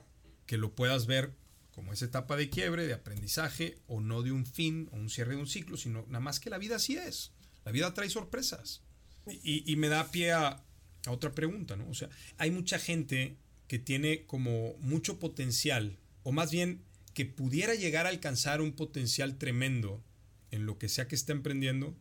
[0.47, 1.35] que lo puedas ver
[1.71, 5.35] como esa etapa de quiebre, de aprendizaje, o no de un fin o un cierre
[5.35, 7.33] de un ciclo, sino nada más que la vida así es.
[7.65, 8.83] La vida trae sorpresas.
[9.27, 10.49] Y, y me da pie a,
[11.07, 11.89] a, otra pregunta, ¿no?
[11.89, 12.09] O sea,
[12.39, 13.37] hay mucha gente
[13.69, 16.83] que tiene como mucho potencial, o más bien
[17.15, 20.03] que pudiera llegar a alcanzar un potencial tremendo
[20.51, 21.95] en lo que sea que esté emprendiendo,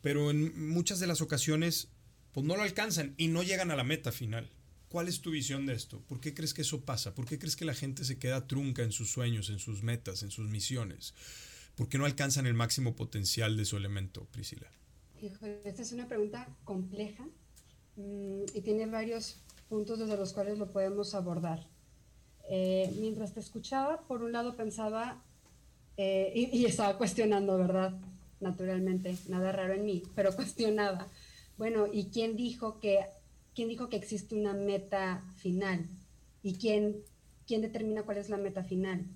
[0.00, 1.88] pero en muchas de las ocasiones
[2.32, 4.50] pues no lo alcanzan y no llegan a la meta final.
[4.88, 6.00] ¿Cuál es tu visión de esto?
[6.00, 7.14] ¿Por qué crees que eso pasa?
[7.14, 10.22] ¿Por qué crees que la gente se queda trunca en sus sueños, en sus metas,
[10.22, 11.14] en sus misiones?
[11.74, 14.70] ¿Por qué no alcanzan el máximo potencial de su elemento, Priscila?
[15.64, 17.24] Esta es una pregunta compleja
[17.96, 19.36] mm, y tiene varios
[19.68, 21.66] puntos desde los cuales lo podemos abordar.
[22.48, 25.22] Eh, mientras te escuchaba, por un lado pensaba,
[25.96, 27.98] eh, y, y, estaba cuestionando, ¿verdad?
[28.40, 31.06] Naturalmente, nada raro en mí, pero cuestionaba.
[31.56, 33.06] Bueno, ¿y quién dijo que,
[33.54, 35.86] quién dijo que existe una meta final?
[36.42, 36.96] ¿Y quién,
[37.46, 39.06] quién determina cuál es la meta final?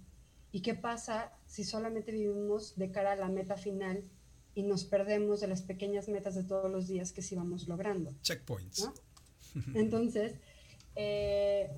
[0.52, 4.04] ¿Y qué pasa si solamente vivimos de cara a la meta final
[4.54, 8.14] y nos perdemos de las pequeñas metas de todos los días que sí vamos logrando?
[8.22, 8.90] Checkpoints.
[9.74, 10.34] Entonces,
[10.94, 11.70] eh,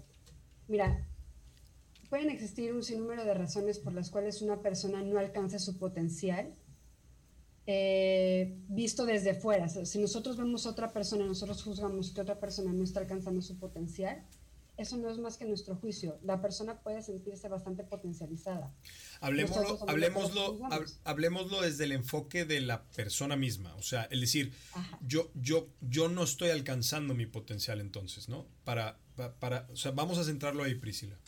[0.69, 1.05] mira,
[2.09, 6.55] pueden existir un sinnúmero de razones por las cuales una persona no alcanza su potencial.
[7.67, 12.73] Eh, visto desde fuera, si nosotros vemos a otra persona nosotros juzgamos que otra persona
[12.73, 14.25] no está alcanzando su potencial,
[14.79, 16.19] eso no es más que nuestro juicio.
[16.23, 18.73] La persona puede sentirse bastante potencializada.
[19.21, 20.59] Hablemoslo, hablemoslo,
[21.05, 23.75] hablemoslo desde el enfoque de la persona misma.
[23.75, 24.53] O sea, el decir,
[25.05, 28.47] yo, yo, yo no estoy alcanzando mi potencial entonces, ¿no?
[28.65, 28.97] Para,
[29.41, 31.19] para, o sea, vamos a centrarlo ahí, Priscila.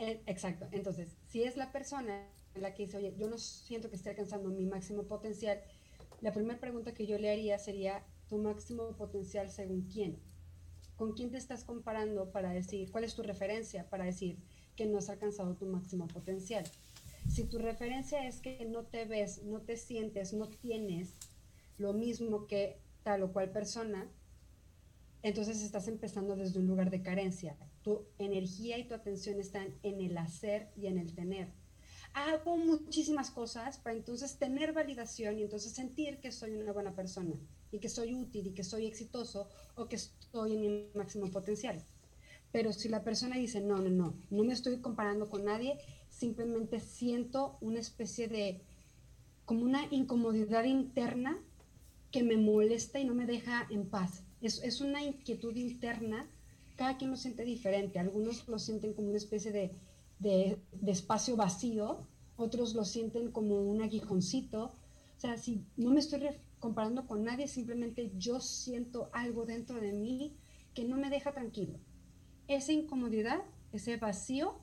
[0.00, 0.66] Eh, exacto.
[0.72, 4.08] Entonces, si es la persona en la que dice, oye, yo no siento que esté
[4.08, 5.60] alcanzando mi máximo potencial,
[6.22, 10.18] la primera pregunta que yo le haría sería, ¿tu máximo potencial según quién?
[10.96, 14.38] ¿Con quién te estás comparando para decir, cuál es tu referencia para decir
[14.74, 16.64] que no has alcanzado tu máximo potencial?
[17.28, 21.14] Si tu referencia es que no te ves, no te sientes, no tienes
[21.76, 24.10] lo mismo que tal o cual persona,
[25.22, 27.54] entonces estás empezando desde un lugar de carencia.
[27.82, 31.48] Tu energía y tu atención están en el hacer y en el tener.
[32.12, 37.36] Hago muchísimas cosas para entonces tener validación y entonces sentir que soy una buena persona
[37.70, 41.82] y que soy útil y que soy exitoso o que estoy en mi máximo potencial.
[42.52, 45.78] Pero si la persona dice, no, no, no, no me estoy comparando con nadie,
[46.08, 48.60] simplemente siento una especie de,
[49.44, 51.38] como una incomodidad interna
[52.10, 54.24] que me molesta y no me deja en paz.
[54.40, 56.28] Es, es una inquietud interna,
[56.80, 57.98] cada quien lo siente diferente.
[57.98, 59.76] Algunos lo sienten como una especie de,
[60.18, 61.98] de, de espacio vacío,
[62.36, 64.64] otros lo sienten como un aguijoncito.
[64.64, 66.26] O sea, si no me estoy
[66.58, 70.38] comparando con nadie, simplemente yo siento algo dentro de mí
[70.72, 71.78] que no me deja tranquilo.
[72.48, 74.56] Esa incomodidad, ese vacío,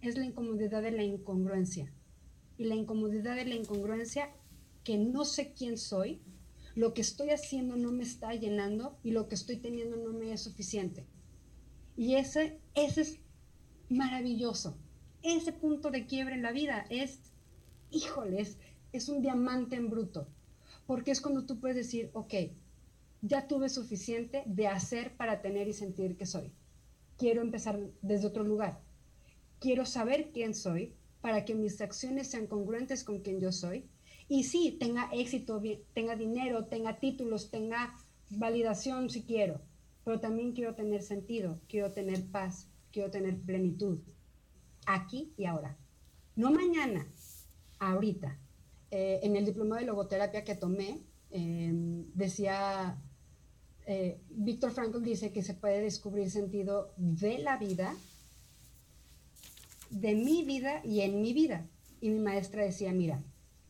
[0.00, 1.92] es la incomodidad de la incongruencia.
[2.56, 4.30] Y la incomodidad de la incongruencia,
[4.84, 6.22] que no sé quién soy,
[6.74, 10.32] lo que estoy haciendo no me está llenando y lo que estoy teniendo no me
[10.32, 11.06] es suficiente.
[11.98, 13.18] Y ese, ese es
[13.90, 14.78] maravilloso.
[15.22, 17.20] Ese punto de quiebre en la vida es,
[17.90, 18.56] híjoles,
[18.92, 20.28] es un diamante en bruto
[20.88, 22.32] porque es cuando tú puedes decir, ok,
[23.20, 26.50] ya tuve suficiente de hacer para tener y sentir que soy.
[27.18, 28.80] Quiero empezar desde otro lugar.
[29.60, 33.84] Quiero saber quién soy para que mis acciones sean congruentes con quien yo soy.
[34.30, 35.60] Y sí, tenga éxito,
[35.92, 37.94] tenga dinero, tenga títulos, tenga
[38.30, 39.60] validación si quiero,
[40.08, 43.98] pero también quiero tener sentido, quiero tener paz, quiero tener plenitud,
[44.86, 45.76] aquí y ahora.
[46.34, 47.06] No mañana,
[47.78, 48.38] ahorita.
[48.90, 52.96] Eh, en el diploma de logoterapia que tomé, em, decía,
[53.84, 57.94] eh, Víctor Frankl dice que se puede descubrir sentido de la vida,
[59.90, 61.68] de mi vida y en mi vida.
[62.00, 63.22] Y mi maestra decía, mira,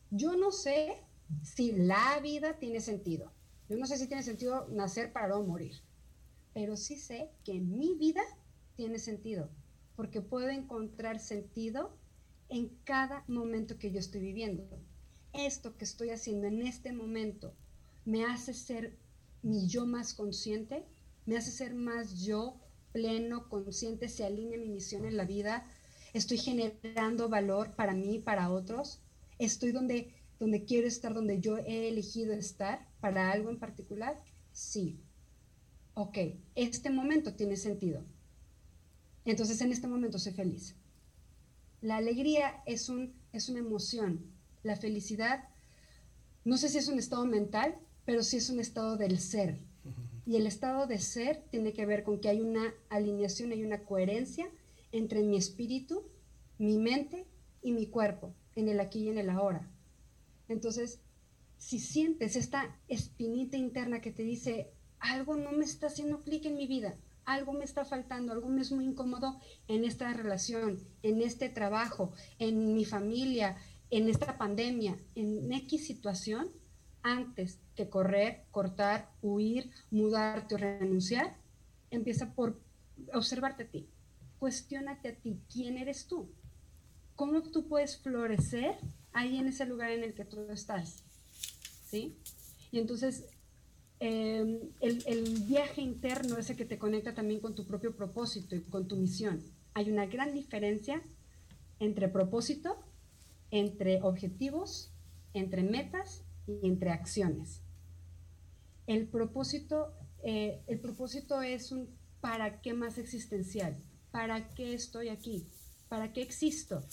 [0.09, 1.03] yo no sé
[1.43, 3.29] si la vida tiene sentido.
[3.67, 5.81] Yo no sé si tiene sentido nacer para no morir.
[6.59, 8.21] Pero sí sé que mi vida
[8.75, 9.49] tiene sentido,
[9.95, 11.97] porque puedo encontrar sentido
[12.49, 14.67] en cada momento que yo estoy viviendo
[15.33, 17.53] esto que estoy haciendo en este momento
[18.05, 18.97] me hace ser
[19.41, 20.83] mi yo más consciente,
[21.25, 22.59] me hace ser más yo
[22.91, 25.65] pleno, consciente, se alinea mi misión en la vida,
[26.13, 28.99] estoy generando valor para mí, para otros,
[29.37, 34.17] estoy donde, donde quiero estar, donde yo he elegido estar para algo en particular,
[34.51, 34.99] sí.
[36.01, 36.17] Ok,
[36.55, 38.05] este momento tiene sentido.
[39.25, 40.77] Entonces en este momento soy feliz.
[41.81, 44.23] La alegría es, un, es una emoción,
[44.63, 45.49] la felicidad,
[46.45, 49.57] no sé si es un estado mental, pero sí es un estado del ser.
[50.25, 53.83] Y el estado de ser tiene que ver con que hay una alineación, hay una
[53.83, 54.49] coherencia
[54.93, 56.05] entre mi espíritu,
[56.59, 57.27] mi mente
[57.61, 59.69] y mi cuerpo, en el aquí y en el ahora.
[60.47, 61.01] Entonces,
[61.57, 66.55] si sientes esta espinita interna que te dice, algo no me está haciendo clic en
[66.55, 66.95] mi vida,
[67.25, 72.11] algo me está faltando, algo me es muy incómodo en esta relación, en este trabajo,
[72.37, 73.57] en mi familia,
[73.89, 76.51] en esta pandemia, en X situación,
[77.01, 81.37] antes que correr, cortar, huir, mudarte o renunciar,
[81.91, 82.59] empieza por
[83.13, 83.89] observarte a ti.
[84.37, 86.29] Cuestiónate a ti, ¿quién eres tú?
[87.19, 88.77] cómo tú puedes florecer
[89.11, 91.03] ahí en ese lugar en el que tú estás.
[91.83, 92.15] ¿Sí?
[92.71, 93.25] Y entonces,
[93.99, 98.61] em, el, viaje interno es el que te conecta también con tu propio propósito y
[98.61, 99.43] con tu misión.
[99.73, 101.01] Hay una gran diferencia
[101.79, 102.77] entre propósito,
[103.51, 104.91] entre objetivos,
[105.33, 107.61] entre metas y entre acciones.
[108.87, 109.93] El propósito,
[110.23, 111.87] eh, el propósito es un
[112.21, 113.77] para qué más existencial.
[114.11, 115.47] ¿Para qué estoy aquí?
[115.87, 116.83] ¿Para qué existo?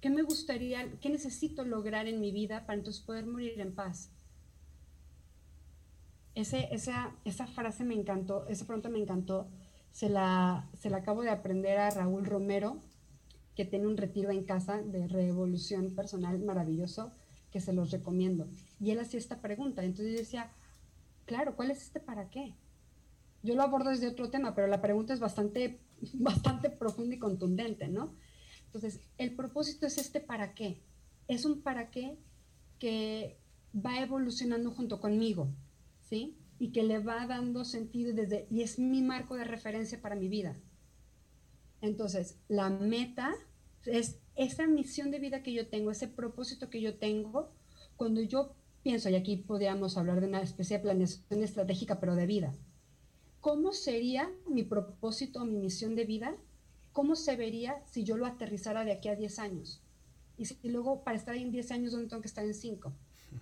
[0.00, 4.10] ¿Qué me gustaría, qué necesito lograr en mi vida para entonces poder morir en paz?
[6.40, 9.48] Esa frase me encantó, esa pregunta me encantó.
[9.92, 12.78] Se la, se la acabo de aprender a Raúl Romero,
[13.56, 17.12] que tiene un retiro en casa de revolución personal maravilloso,
[17.50, 18.48] que se los recomiendo.
[18.80, 19.84] Y él hacía esta pregunta.
[19.84, 20.52] Entonces yo decía,
[21.26, 22.54] claro, ¿cuál es este para qué?
[23.42, 25.80] Yo lo abordo desde otro tema, pero la pregunta es bastante,
[26.14, 28.14] bastante profunda y contundente, ¿no?
[28.66, 30.80] Entonces, el propósito es este para qué.
[31.26, 32.18] Es un para qué
[32.78, 33.36] que
[33.74, 35.48] va evolucionando junto conmigo,
[36.10, 36.36] ¿sí?
[36.58, 40.28] Y que le va dando sentido desde, y es mi marco de referencia para mi
[40.28, 40.56] vida.
[41.80, 43.32] Entonces, la meta
[43.86, 47.50] es esa misión de vida que yo tengo, ese propósito que yo tengo,
[47.96, 52.26] cuando yo pienso, y aquí podríamos hablar de una especie de planeación estratégica, pero de
[52.26, 52.52] vida.
[53.40, 56.36] ¿Cómo sería mi propósito mi misión de vida?
[56.92, 59.82] ¿Cómo se vería si yo lo aterrizara de aquí a 10 años?
[60.36, 62.92] Y, si, luego, para estar en 10 años, ¿dónde tengo que estar en 5?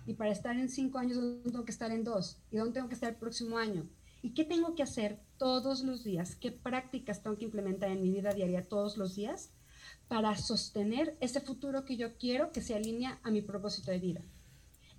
[0.05, 2.37] Y para estar en 5 años, ¿dónde tengo que estar en 2?
[2.51, 3.87] ¿Y dónde tengo que estar el próximo año?
[4.21, 6.35] ¿Y qué tengo que hacer todos los días?
[6.35, 9.51] ¿Qué prácticas tengo que implementar en mi vida diaria todos los días
[10.07, 14.21] para sostener ese futuro que yo quiero que se alinea a mi propósito de vida?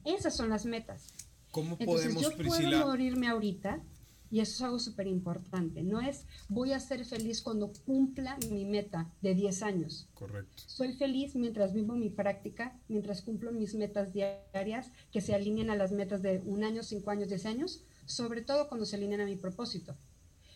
[0.05, 1.09] Esas son las metas.
[1.51, 3.83] ¿Cómo Entonces, yo puedo morirme ahorita
[4.31, 5.83] y eso es algo súper importante.
[5.83, 10.09] No es voy a ser feliz cuando cumpla mi meta de 10 años.
[10.15, 10.63] Correcto.
[10.67, 15.77] Soy feliz mientras vivo mi práctica, mientras cumplo mis metas diarias que se alineen a
[15.77, 19.27] las metas de un año, cinco años, 10 años, sobre todo cuando se alinean a
[19.27, 19.97] mi propósito.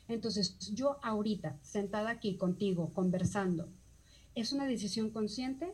[0.07, 3.68] Entonces, yo ahorita, sentada aquí contigo, conversando,
[4.35, 5.72] ¿es una decisión consciente?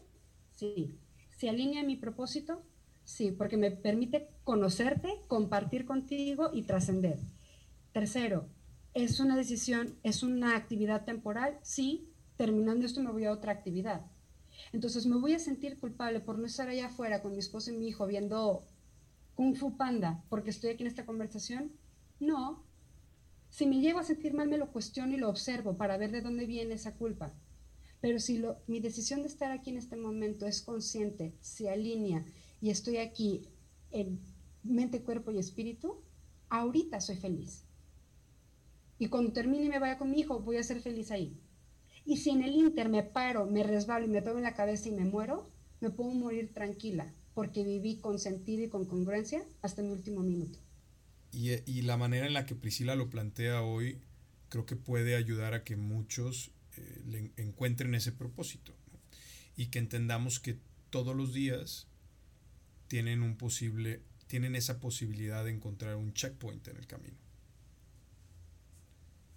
[0.52, 0.96] Sí.
[1.36, 2.62] ¿Se alinea a mi propósito?
[3.04, 7.18] Sí, porque me permite conocerte, compartir contigo y trascender.
[7.92, 8.48] Tercero,
[8.94, 11.58] ¿es una decisión, es una actividad temporal?
[11.62, 14.06] Sí, terminando esto me voy a otra actividad.
[14.72, 17.76] Entonces, ¿me voy a sentir culpable por no estar allá afuera con mi esposo y
[17.76, 18.62] mi hijo viendo
[19.34, 21.72] Kung Fu Panda porque estoy aquí en esta conversación?
[22.20, 22.62] No.
[23.48, 26.20] Si me llego a sentir mal, me lo cuestiono y lo observo para ver de
[26.20, 27.32] dónde viene esa culpa.
[28.00, 32.24] Pero si mi decisión de estar aquí en este momento es consciente, se alinea
[32.60, 33.48] y estoy aquí
[33.90, 34.20] en
[34.62, 36.00] mente, cuerpo y espíritu,
[36.48, 37.64] ahorita soy feliz.
[39.00, 41.40] Y cuando termine y me vaya con mi hijo, voy a ser feliz ahí.
[42.04, 44.90] Y si en el Inter me paro, me resbalo y me pego en la cabeza
[44.90, 49.80] y me muero, me puedo morir tranquila, porque viví con sentido y con congruencia hasta
[49.80, 50.58] mi último minuto.
[51.32, 53.98] Y, la manera en la que Priscila lo plantea hoy,
[54.50, 58.74] creo que puede ayudar a que muchos eh, le encuentren ese propósito.
[59.56, 60.58] Y que entendamos que
[60.90, 61.86] todos los días
[62.86, 67.16] tienen un posible tienen esa posibilidad de encontrar un checkpoint en el camino.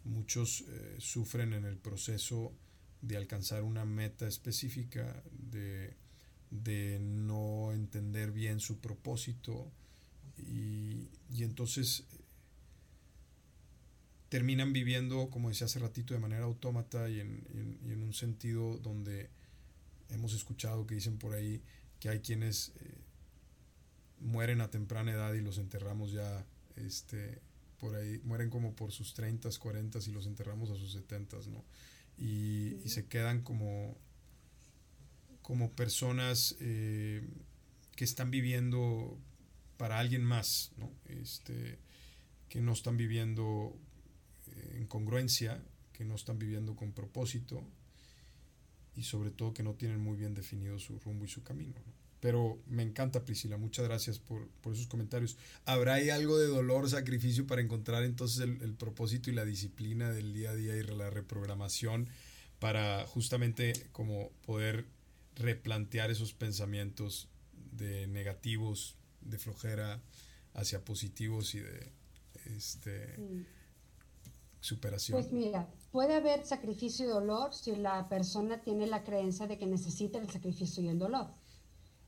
[0.05, 2.53] Muchos eh, sufren en el proceso
[3.01, 5.95] de alcanzar una meta específica, de,
[6.49, 9.71] de no entender bien su propósito.
[10.37, 12.23] Y, y entonces eh,
[14.29, 18.77] terminan viviendo, como decía hace ratito, de manera autómata y en, y en, un sentido
[18.77, 19.29] donde
[20.09, 21.61] hemos escuchado que dicen por ahí
[21.99, 22.97] que hay quienes eh,
[24.19, 26.45] mueren a temprana edad y los enterramos ya
[26.77, 27.41] este,
[27.83, 31.65] por ahí, mueren como por sus 30, 40 y los enterramos a sus 70, ¿no?
[32.17, 33.97] Y, se quedan como,
[35.41, 37.27] como personas eh,
[37.97, 39.17] que están viviendo
[39.75, 40.89] para alguien más, ¿no?
[41.09, 41.77] Este,
[42.47, 43.75] que no están viviendo
[44.47, 45.61] eh, en congruencia,
[45.91, 47.65] que no están viviendo con propósito
[48.95, 51.75] y sobre todo que no tienen muy bien definido su rumbo y su camino.
[51.85, 52.02] ¿no?
[52.23, 53.57] Pero me encanta, Priscila.
[53.57, 55.35] Muchas gracias por, por, esos comentarios.
[55.65, 60.09] ¿Habrá ahí algo de dolor, sacrificio para encontrar entonces el, el, propósito y la disciplina
[60.09, 62.07] del día a día y la reprogramación
[62.59, 64.85] para justamente como poder
[65.35, 67.27] replantear esos pensamientos
[67.73, 70.01] de negativos, de flojera,
[70.53, 71.91] hacia positivos y de
[72.55, 73.45] este, sí.
[74.61, 75.19] superación?
[75.19, 79.65] Pues mira, puede haber sacrificio y dolor si la persona tiene la creencia de que
[79.65, 81.42] necesita el sacrificio y el dolor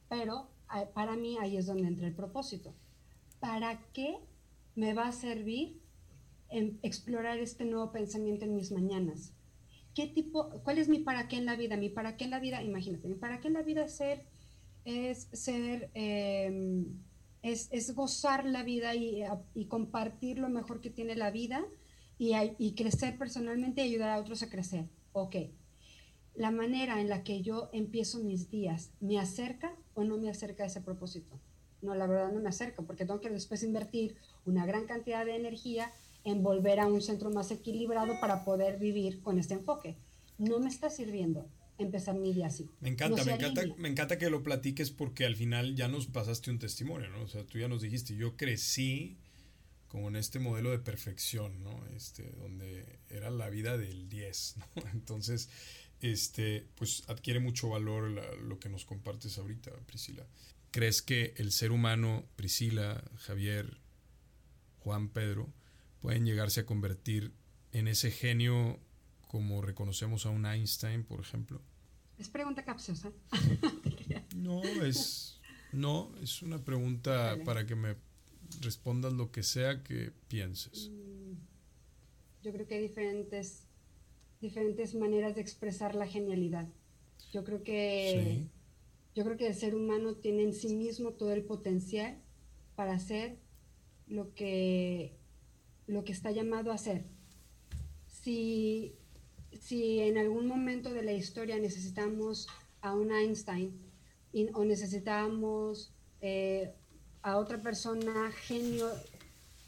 [0.10, 0.50] pero
[0.94, 2.74] para mí ahí es donde entra el propósito.
[3.40, 4.18] ¿Para qué
[4.76, 5.82] me va a servir
[6.50, 9.34] explorar este nuevo pensamiento en mis mañanas?
[9.96, 11.78] ¿qué tipo, cuál es mi para qué en la vida?
[11.78, 14.26] Mi para qué en la vida, imagínate, mi para qué en la vida es ser,
[14.84, 16.86] es ser, em,
[17.42, 19.24] es, es, gozar la vida y,
[19.56, 21.66] y, compartir lo mejor que tiene la vida
[22.18, 24.90] y, y crecer personalmente y ayudar a otros a crecer.
[25.14, 25.36] Ok.
[26.36, 30.64] La manera en la que yo empiezo mis días, ¿me acerca o no me acerca
[30.64, 31.40] a ese propósito?
[31.82, 34.16] No, la verdad no me acerca porque tengo que después invertir
[34.46, 35.92] una gran cantidad de energía
[36.24, 39.96] en volver a un centro más equilibrado para poder vivir con este enfoque.
[40.38, 42.70] No me está sirviendo empezar mi día así.
[42.80, 46.50] Me encanta, me encanta, me encanta que lo platiques porque al final ya nos pasaste
[46.50, 47.24] un testimonio, ¿no?
[47.24, 49.18] O sea, tú ya nos dijiste, yo crecí
[49.88, 51.86] con este modelo de perfección, ¿no?
[51.96, 54.66] Este, donde era la vida del 10, ¿no?
[54.94, 55.50] Entonces,
[56.02, 58.10] este, pues adquiere mucho valor
[58.42, 60.26] lo que nos compartes ahorita, Priscila.
[60.72, 63.78] ¿Crees que el ser humano, Priscila, Javier,
[64.80, 65.54] Juan, Pedro,
[66.02, 67.32] pueden llegarse a convertir
[67.72, 68.80] en ese genio
[69.28, 71.62] como reconocemos a un Einstein, por ejemplo?
[72.18, 73.12] Es pregunta capciosa.
[74.36, 75.36] no, es
[75.76, 77.98] no, es una pregunta para que me
[78.62, 80.90] respondas lo que sea que pienses.
[80.90, 81.34] Mm,
[82.44, 83.65] yo creo que hay diferentes
[84.46, 86.68] diferentes maneras de expresar la genialidad.
[87.34, 88.48] Yo creo que
[89.16, 92.22] yo creo que el ser humano tiene en sí mismo todo el potencial
[92.76, 93.38] para hacer
[94.08, 95.18] lo que
[95.88, 97.06] lo que está llamado a hacer.
[98.08, 98.94] Si,
[99.60, 102.48] si en algún momento de la historia necesitamos
[102.82, 103.72] a un Einstein
[104.54, 106.74] o necesitamos eh,
[107.22, 108.90] a otra persona genio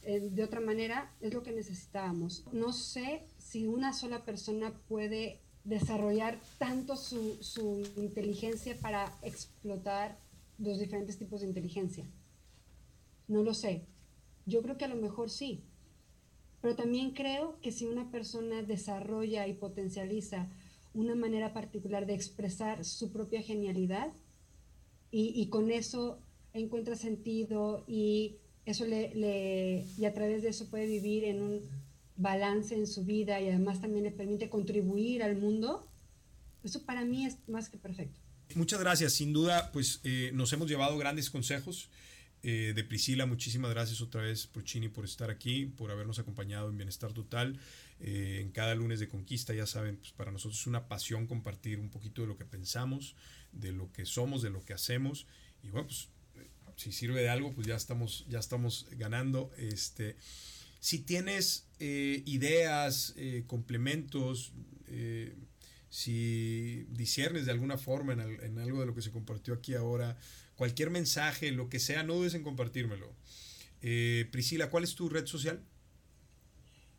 [0.07, 2.45] eh, de otra manera, es lo que necesitábamos.
[2.53, 10.17] No sé si una sola persona puede desarrollar tanto su, su inteligencia para explotar
[10.57, 12.05] los diferentes tipos de inteligencia.
[13.27, 13.85] No lo sé.
[14.45, 15.65] Yo creo que a lo mejor sí,
[16.61, 20.49] pero también creo que si una persona desarrolla y potencializa
[20.93, 24.13] una manera particular de expresar su propia genialidad
[25.11, 26.19] y, con eso
[26.53, 28.37] encuentra sentido y
[28.71, 31.61] eso le, y a través de eso puede vivir en un
[32.15, 35.87] balance en su vida y además también le permite contribuir al mundo,
[36.63, 38.19] eso para mí es más que perfecto.
[38.55, 41.89] Muchas gracias, sin duda, pues eh, nos hemos llevado grandes consejos.
[42.43, 46.77] Eh, de Priscila, muchísimas gracias otra vez, Porcini, por estar aquí, por habernos acompañado en
[46.77, 47.59] Bienestar Total.
[47.99, 51.79] Eh, en cada lunes de conquista, ya saben, pues para nosotros es una pasión compartir
[51.79, 53.15] un poquito de lo que pensamos,
[53.51, 55.25] de lo que somos, de lo que hacemos.
[55.63, 56.09] Y bueno, pues
[56.77, 59.51] si sirve de algo, pues ya estamos, ya estamos ganando.
[59.57, 60.15] Este,
[60.79, 63.13] si tienes eh, ideas,
[63.47, 64.53] complementos,
[65.89, 70.17] si disiernes de alguna forma en, algo de lo que se compartió aquí ahora,
[70.55, 73.13] cualquier mensaje, lo que sea, no dudes en compartírmelo.
[73.81, 75.61] Eh, Priscila, ¿cuál es tu red social?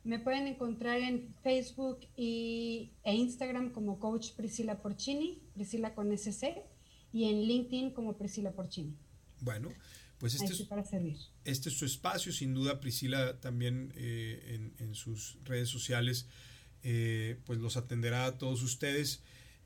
[0.03, 6.63] Me pueden encontrar en Facebook y, e Instagram como Coach Priscila Porcini, Priscila con SC,
[7.11, 8.95] y en LinkedIn como Priscila Porcini.
[9.41, 9.73] Bueno,
[10.19, 11.17] pues este, es, para servir.
[11.45, 16.27] este es su espacio, sin duda Priscila también eh, en, sus redes sociales
[16.83, 19.21] eh, pues los atenderá a todos ustedes.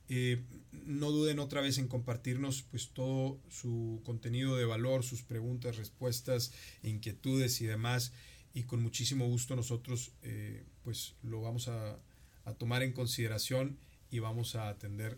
[0.10, 5.78] Eh, no duden otra vez en compartirnos pues todo su contenido de valor, sus preguntas,
[5.78, 6.52] respuestas,
[6.84, 8.14] inquietudes y demás.
[8.54, 10.12] Y con muchísimo gusto nosotros
[10.84, 11.98] pues lo vamos a,
[12.46, 13.80] a tomar en consideración
[14.12, 15.18] y vamos a atender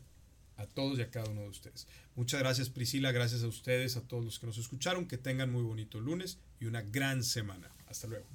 [0.57, 1.87] a todos y a cada uno de ustedes.
[2.15, 5.63] Muchas gracias Priscila, gracias a ustedes, a todos los que nos escucharon, que tengan muy
[5.63, 7.69] bonito lunes y una gran semana.
[7.87, 8.25] Hasta luego.